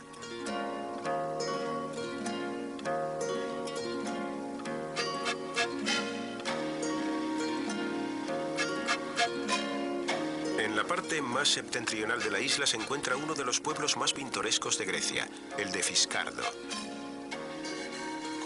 [10.58, 14.14] En la parte más septentrional de la isla se encuentra uno de los pueblos más
[14.14, 16.44] pintorescos de Grecia, el de Fiscardo.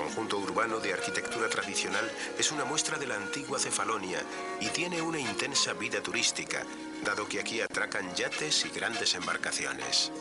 [0.04, 4.22] Conjunto urbano de arquitectura tradicional, es una muestra de la antigua Cefalonia
[4.60, 6.66] y tiene una intensa vida turística,
[7.06, 10.12] dado que aquí atracan yates y grandes embarcaciones.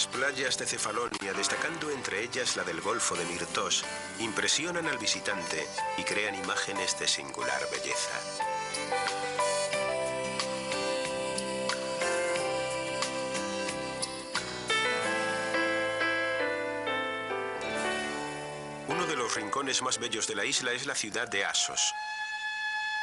[0.00, 3.84] Las playas de Cefalonia, destacando entre ellas la del Golfo de Mirtos,
[4.18, 8.18] impresionan al visitante y crean imágenes de singular belleza.
[18.88, 21.92] Uno de los rincones más bellos de la isla es la ciudad de Asos.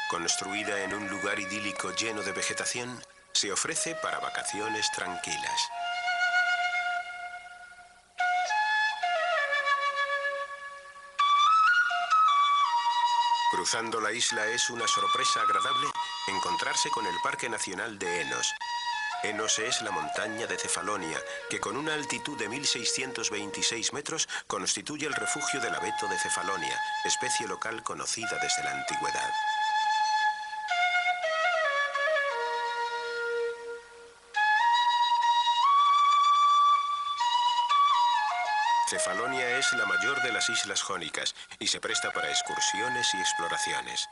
[0.09, 2.99] Construida en un lugar idílico lleno de vegetación,
[3.33, 5.69] se ofrece para vacaciones tranquilas.
[13.69, 15.89] Cruzando la isla es una sorpresa agradable
[16.29, 18.55] encontrarse con el Parque Nacional de Enos,
[19.23, 25.13] Enos es la montaña de Cefalonia, que con una altitud de 1626 metros constituye el
[25.13, 29.31] refugio del abeto de Cefalonia, especie local conocida desde la antigüedad.
[38.87, 39.26] Cefalonia
[39.57, 44.07] es la mayor de las islas jónicas y se presta para excursiones y exploraciones.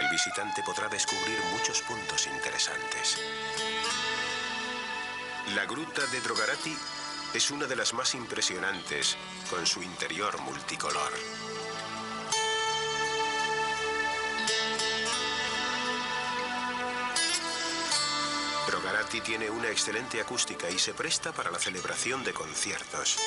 [0.00, 3.18] El visitante podrá descubrir muchos puntos interesantes.
[5.54, 6.76] La gruta de Drogarati
[7.34, 9.16] es una de las más impresionantes,
[9.48, 11.12] con su interior multicolor.
[18.66, 23.18] Drogarati tiene una excelente acústica y se presta para la celebración de conciertos.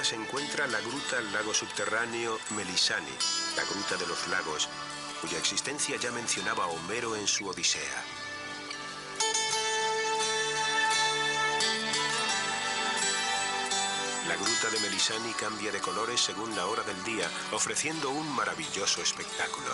[0.00, 3.12] Se encuentra la gruta al lago subterráneo Melisani,
[3.56, 4.68] la gruta de los lagos,
[5.20, 8.02] cuya existencia ya mencionaba Homero en su Odisea.
[14.26, 19.02] La gruta de Melisani cambia de colores según la hora del día, ofreciendo un maravilloso
[19.02, 19.70] espectáculo.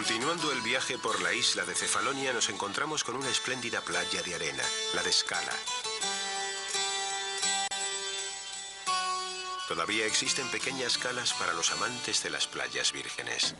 [0.00, 4.34] Continuando el viaje por la isla de Cefalonia nos encontramos con una espléndida playa de
[4.34, 4.62] arena,
[4.94, 5.52] la de Scala.
[9.68, 13.54] Todavía existen pequeñas calas para los amantes de las playas vírgenes.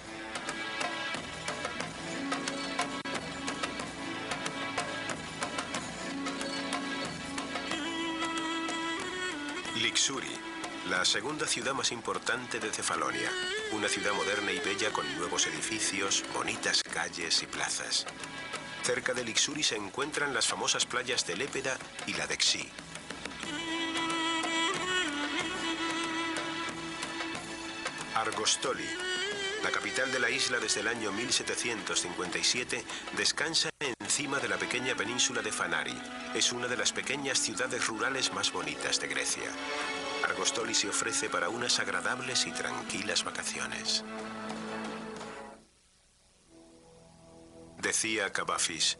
[9.77, 10.50] Lixuri,
[10.91, 13.31] la segunda ciudad más importante de Cefalonia.
[13.71, 18.07] Una ciudad moderna y bella con nuevos edificios, bonitas calles y plazas.
[18.83, 21.79] Cerca de Lixuri se encuentran las famosas playas de Lépeda
[22.09, 22.69] y la de Xi.
[28.17, 28.89] Argostoli,
[29.63, 32.85] la capital de la isla desde el año 1757,
[33.17, 33.71] descansa
[34.01, 35.97] encima de la pequeña península de Fanari.
[36.35, 39.51] Es una de las pequeñas ciudades rurales más bonitas de Grecia.
[40.41, 44.03] Argostoli se ofrece para unas agradables y tranquilas vacaciones.
[47.77, 48.97] Decía Cavafis,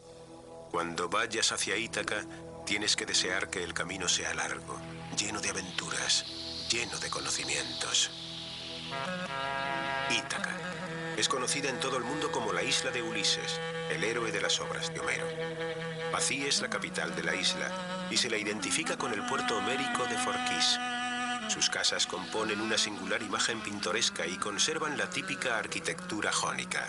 [0.69, 2.27] cuando vayas hacia Ítaca,
[2.63, 4.79] tienes que desear que el camino sea largo,
[5.17, 8.11] lleno de aventuras, lleno de conocimientos.
[10.11, 10.55] Ítaca.
[11.17, 14.59] Es conocida en todo el mundo como la isla de Ulises, el héroe de las
[14.59, 15.25] obras de Homero.
[16.13, 20.05] Así es la capital de la isla y se la identifica con el puerto homérico
[20.05, 20.77] de Forquís.
[21.51, 26.87] Sus casas componen una singular imagen pintoresca y conservan la típica arquitectura jónica.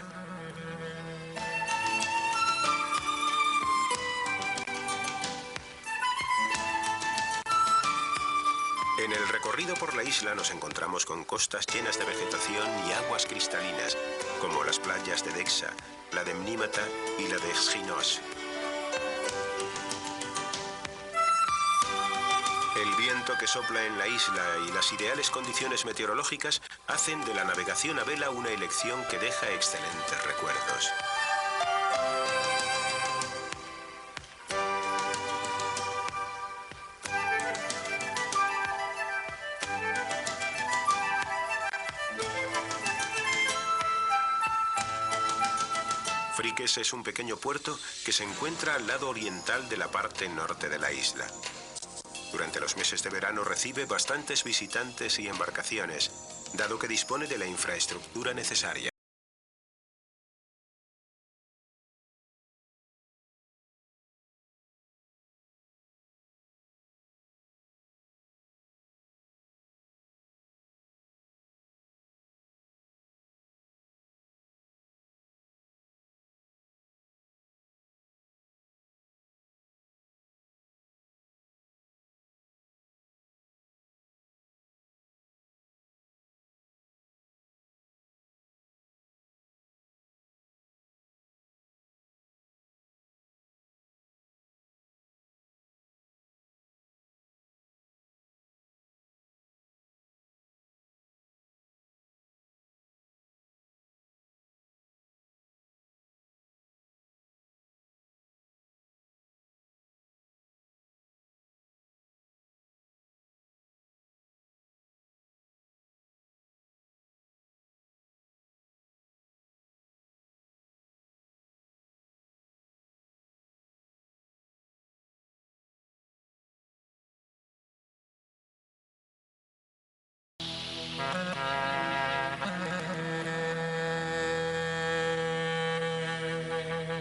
[9.04, 13.26] En el recorrido por la isla nos encontramos con costas llenas de vegetación y aguas
[13.26, 13.98] cristalinas,
[14.40, 15.72] como las playas de Dexa,
[16.12, 16.82] la de Mnímata
[17.18, 18.20] y la de Schinos.
[23.02, 27.98] Viento que sopla en la isla y las ideales condiciones meteorológicas hacen de la navegación
[27.98, 30.88] a vela una elección que deja excelentes recuerdos.
[46.36, 50.68] Friques es un pequeño puerto que se encuentra al lado oriental de la parte norte
[50.68, 51.26] de la isla.
[52.42, 56.10] Durante los meses de verano recibe bastantes visitantes y embarcaciones,
[56.54, 58.91] dado que dispone de la infraestructura necesaria.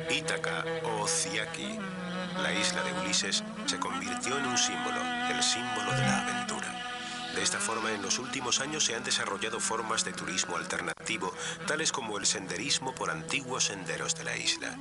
[0.09, 1.80] Ítaca o Ciaki,
[2.41, 6.68] la isla de Ulises, se convirtió en un símbolo, el símbolo de la aventura.
[7.36, 11.34] De esta forma, en los últimos años se han desarrollado formas de turismo alternativo,
[11.66, 14.78] tales como el senderismo por antiguos senderos de la isla.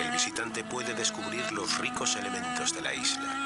[0.00, 3.43] El visitante puede descubrir los ricos elementos de la isla.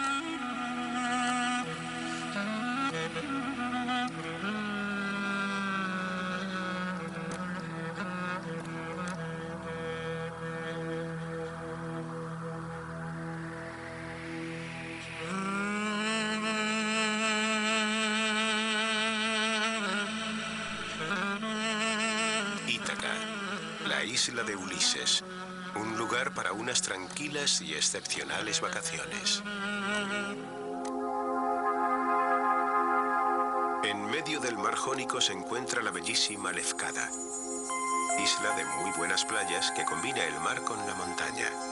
[24.08, 25.22] Isla de Ulises,
[25.76, 29.42] un lugar para unas tranquilas y excepcionales vacaciones.
[33.84, 37.10] En medio del mar Jónico se encuentra la bellísima Lefkada,
[38.18, 41.67] isla de muy buenas playas que combina el mar con la montaña.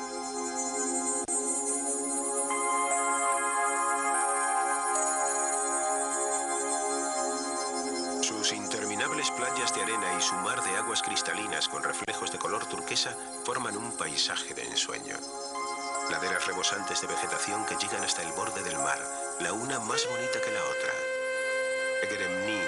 [22.18, 22.62] Ερεμνή,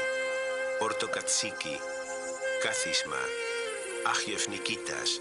[0.78, 1.80] Πορτοκατσίκη,
[2.62, 3.22] Κάθισμα,
[4.06, 5.20] Άχιος Νικήτας,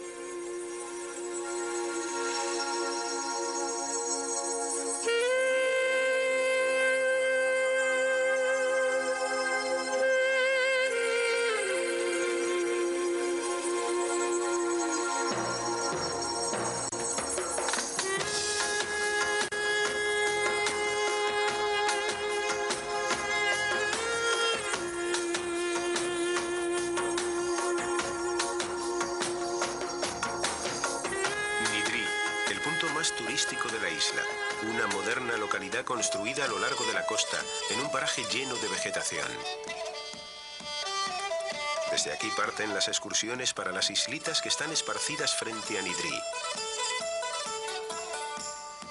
[41.91, 46.21] Desde aquí parten las excursiones para las islitas que están esparcidas frente a Nidri.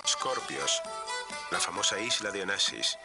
[0.06, 0.80] Scorpios,
[1.50, 2.96] la famosa isla de Onassis,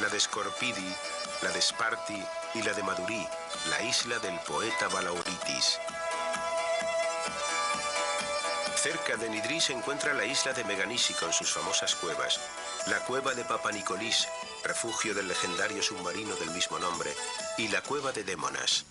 [0.00, 0.94] la de Scorpidi,
[1.42, 2.24] la de Sparti
[2.54, 3.28] y la de Madurí,
[3.68, 5.78] la isla del poeta Balauritis.
[8.76, 12.40] Cerca de Nidri se encuentra la isla de Meganisi con sus famosas cuevas,
[12.86, 14.26] la cueva de Papa Nicolís,
[14.70, 17.10] refugio del legendario submarino del mismo nombre,
[17.58, 18.84] y la cueva de Démonas.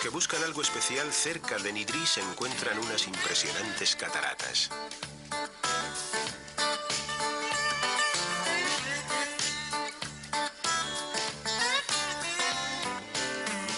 [0.00, 4.70] Que buscan algo especial, cerca de Nidri se encuentran unas impresionantes cataratas.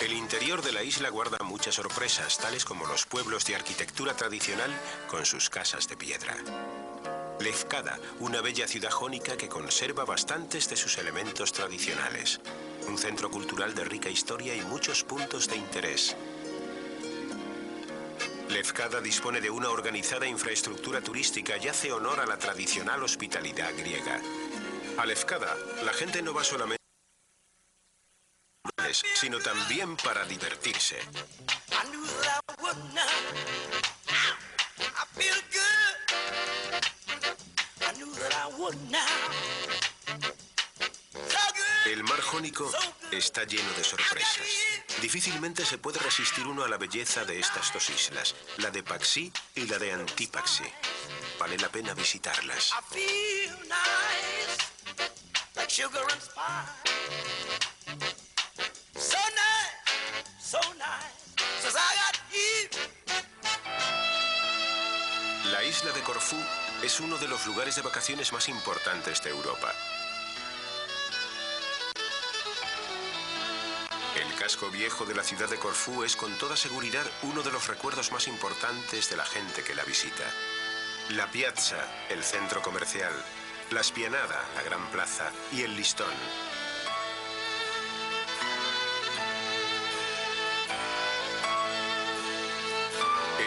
[0.01, 4.71] El interior de la isla guarda muchas sorpresas, tales como los pueblos de arquitectura tradicional
[5.09, 6.37] con sus casas de piedra.
[7.41, 12.41] Lefkada, una bella ciudad jónica que conserva bastantes de sus elementos tradicionales.
[12.89, 16.17] Un centro cultural de rica historia y muchos puntos de interés.
[18.49, 24.21] Lefkada dispone de una organizada infraestructura turística y hace honor a la tradicional hospitalidad griega.
[24.99, 26.83] A Lefkada, la gente no va solamente
[29.15, 30.99] sino también para divertirse.
[42.33, 42.73] Jónico
[43.11, 44.47] está lleno de sorpresas.
[45.03, 49.31] Difícilmente se puede resistir uno a la belleza de estas dos islas, la de Paxi
[49.55, 50.65] y la de Antipaxi.
[51.39, 52.73] Vale la pena visitarlas.
[65.51, 66.37] La isla de Corfú
[66.83, 69.75] es uno de los lugares de vacaciones más importantes de Europa.
[74.53, 78.13] Casco viejo de la ciudad de Corfú es con toda seguridad uno de los recuerdos
[78.13, 80.25] más importantes de la gente que la visita.
[81.09, 81.79] La piazza,
[82.11, 83.15] el centro comercial,
[83.71, 86.13] la Spianada, la gran plaza, y el listón.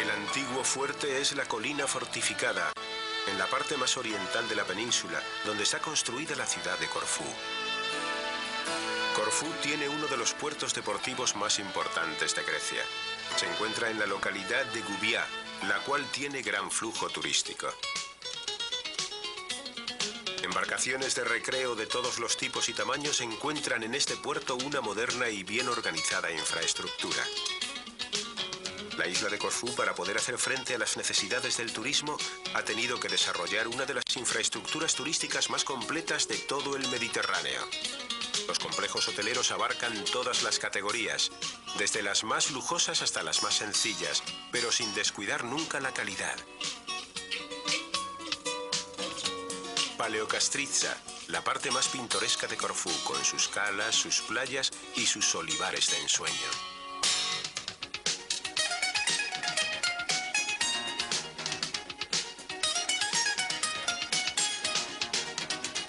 [0.02, 2.72] El antiguo fuerte es la colina fortificada,
[3.28, 7.26] en la parte más oriental de la península, donde está construida la ciudad de Corfú.
[9.16, 12.84] Corfú tiene uno de los puertos deportivos más importantes de Grecia.
[13.38, 15.26] Se encuentra en la localidad de Gubia,
[15.70, 17.74] la cual tiene gran flujo turístico.
[20.44, 25.30] Embarcaciones de recreo de todos los tipos y tamaños encuentran en este puerto una moderna
[25.30, 27.24] y bien organizada infraestructura.
[28.98, 32.18] La isla de Corfú, para poder hacer frente a las necesidades del turismo,
[32.54, 37.62] ha tenido que desarrollar una de las infraestructuras turísticas más completas de todo el Mediterráneo.
[38.48, 41.32] Los complejos hoteleros abarcan todas las categorías,
[41.78, 46.36] desde las más lujosas hasta las más sencillas, pero sin descuidar nunca la calidad.
[49.98, 50.96] Paleocastrizza,
[51.28, 56.02] la parte más pintoresca de Corfú, con sus calas, sus playas y sus olivares de
[56.02, 56.75] ensueño.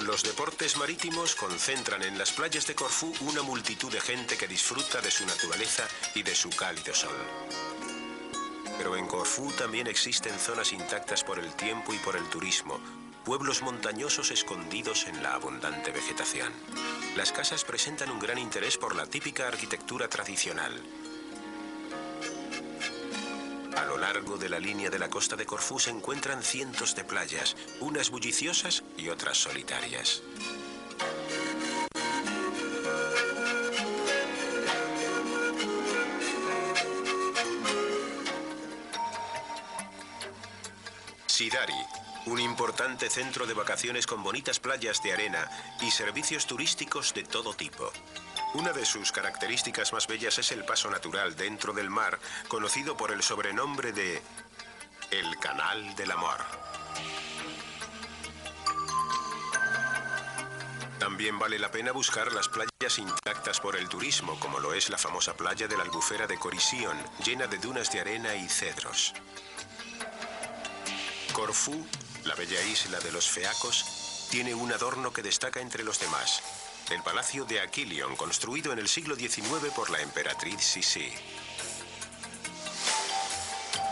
[0.07, 5.01] Los deportes marítimos concentran en las playas de Corfú una multitud de gente que disfruta
[5.01, 5.83] de su naturaleza
[6.15, 7.17] y de su cálido sol.
[8.79, 12.79] Pero en Corfú también existen zonas intactas por el tiempo y por el turismo,
[13.25, 16.53] pueblos montañosos escondidos en la abundante vegetación.
[17.17, 20.73] Las casas presentan un gran interés por la típica arquitectura tradicional.
[23.77, 27.05] A lo largo de la línea de la costa de Corfú se encuentran cientos de
[27.05, 30.23] playas, unas bulliciosas y otras solitarias.
[41.27, 41.75] Sidari,
[42.25, 45.51] un importante centro de vacaciones con bonitas playas de arena
[45.83, 47.93] y servicios turísticos de todo tipo.
[48.57, 52.19] Una de sus características más bellas es el paso natural dentro del mar,
[52.49, 54.23] conocido por el sobrenombre de
[55.11, 56.43] el Canal del Amor.
[60.99, 64.97] También vale la pena buscar las playas intactas por el turismo, como lo es la
[64.97, 66.97] famosa playa de la albufera de Corision,
[67.27, 69.13] llena de dunas de arena y cedros.
[71.35, 71.87] Corfú,
[72.25, 76.43] la bella isla de los feacos, tiene un adorno que destaca entre los demás,
[76.91, 81.11] el palacio de Aquilion, construido en el siglo XIX por la emperatriz Sisi.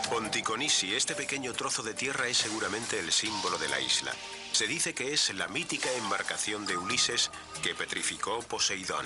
[0.09, 4.13] Ponticonisi, este pequeño trozo de tierra es seguramente el símbolo de la isla.
[4.51, 7.31] Se dice que es la mítica embarcación de Ulises
[7.61, 9.05] que petrificó Poseidón.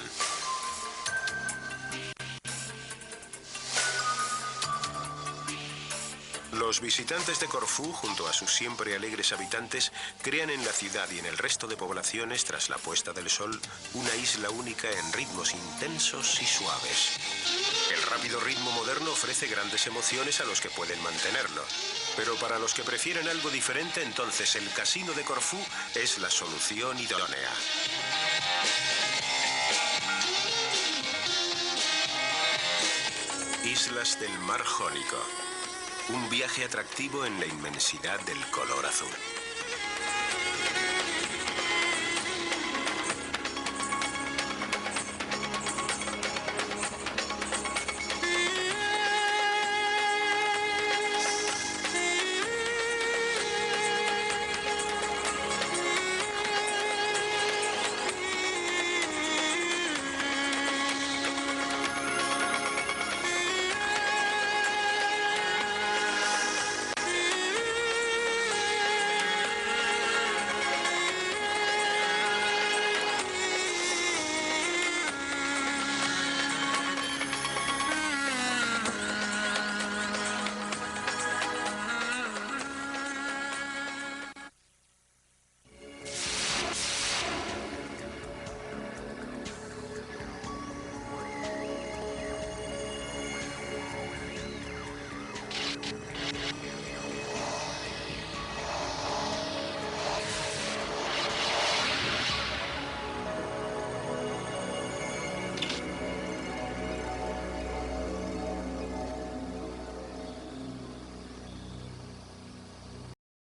[6.69, 9.91] Los visitantes de Corfú, junto a sus siempre alegres habitantes,
[10.21, 13.59] crean en la ciudad y en el resto de poblaciones, tras la puesta del sol,
[13.95, 17.17] una isla única en ritmos intensos y suaves.
[17.91, 21.63] El rápido ritmo moderno ofrece grandes emociones a los que pueden mantenerlo.
[22.15, 25.57] Pero para los que prefieren algo diferente, entonces el casino de Corfú
[25.95, 27.49] es la solución idónea.
[33.65, 35.48] Islas del Mar Jónico.
[36.11, 39.38] Un viaje atractivo en la inmensidad del color azul.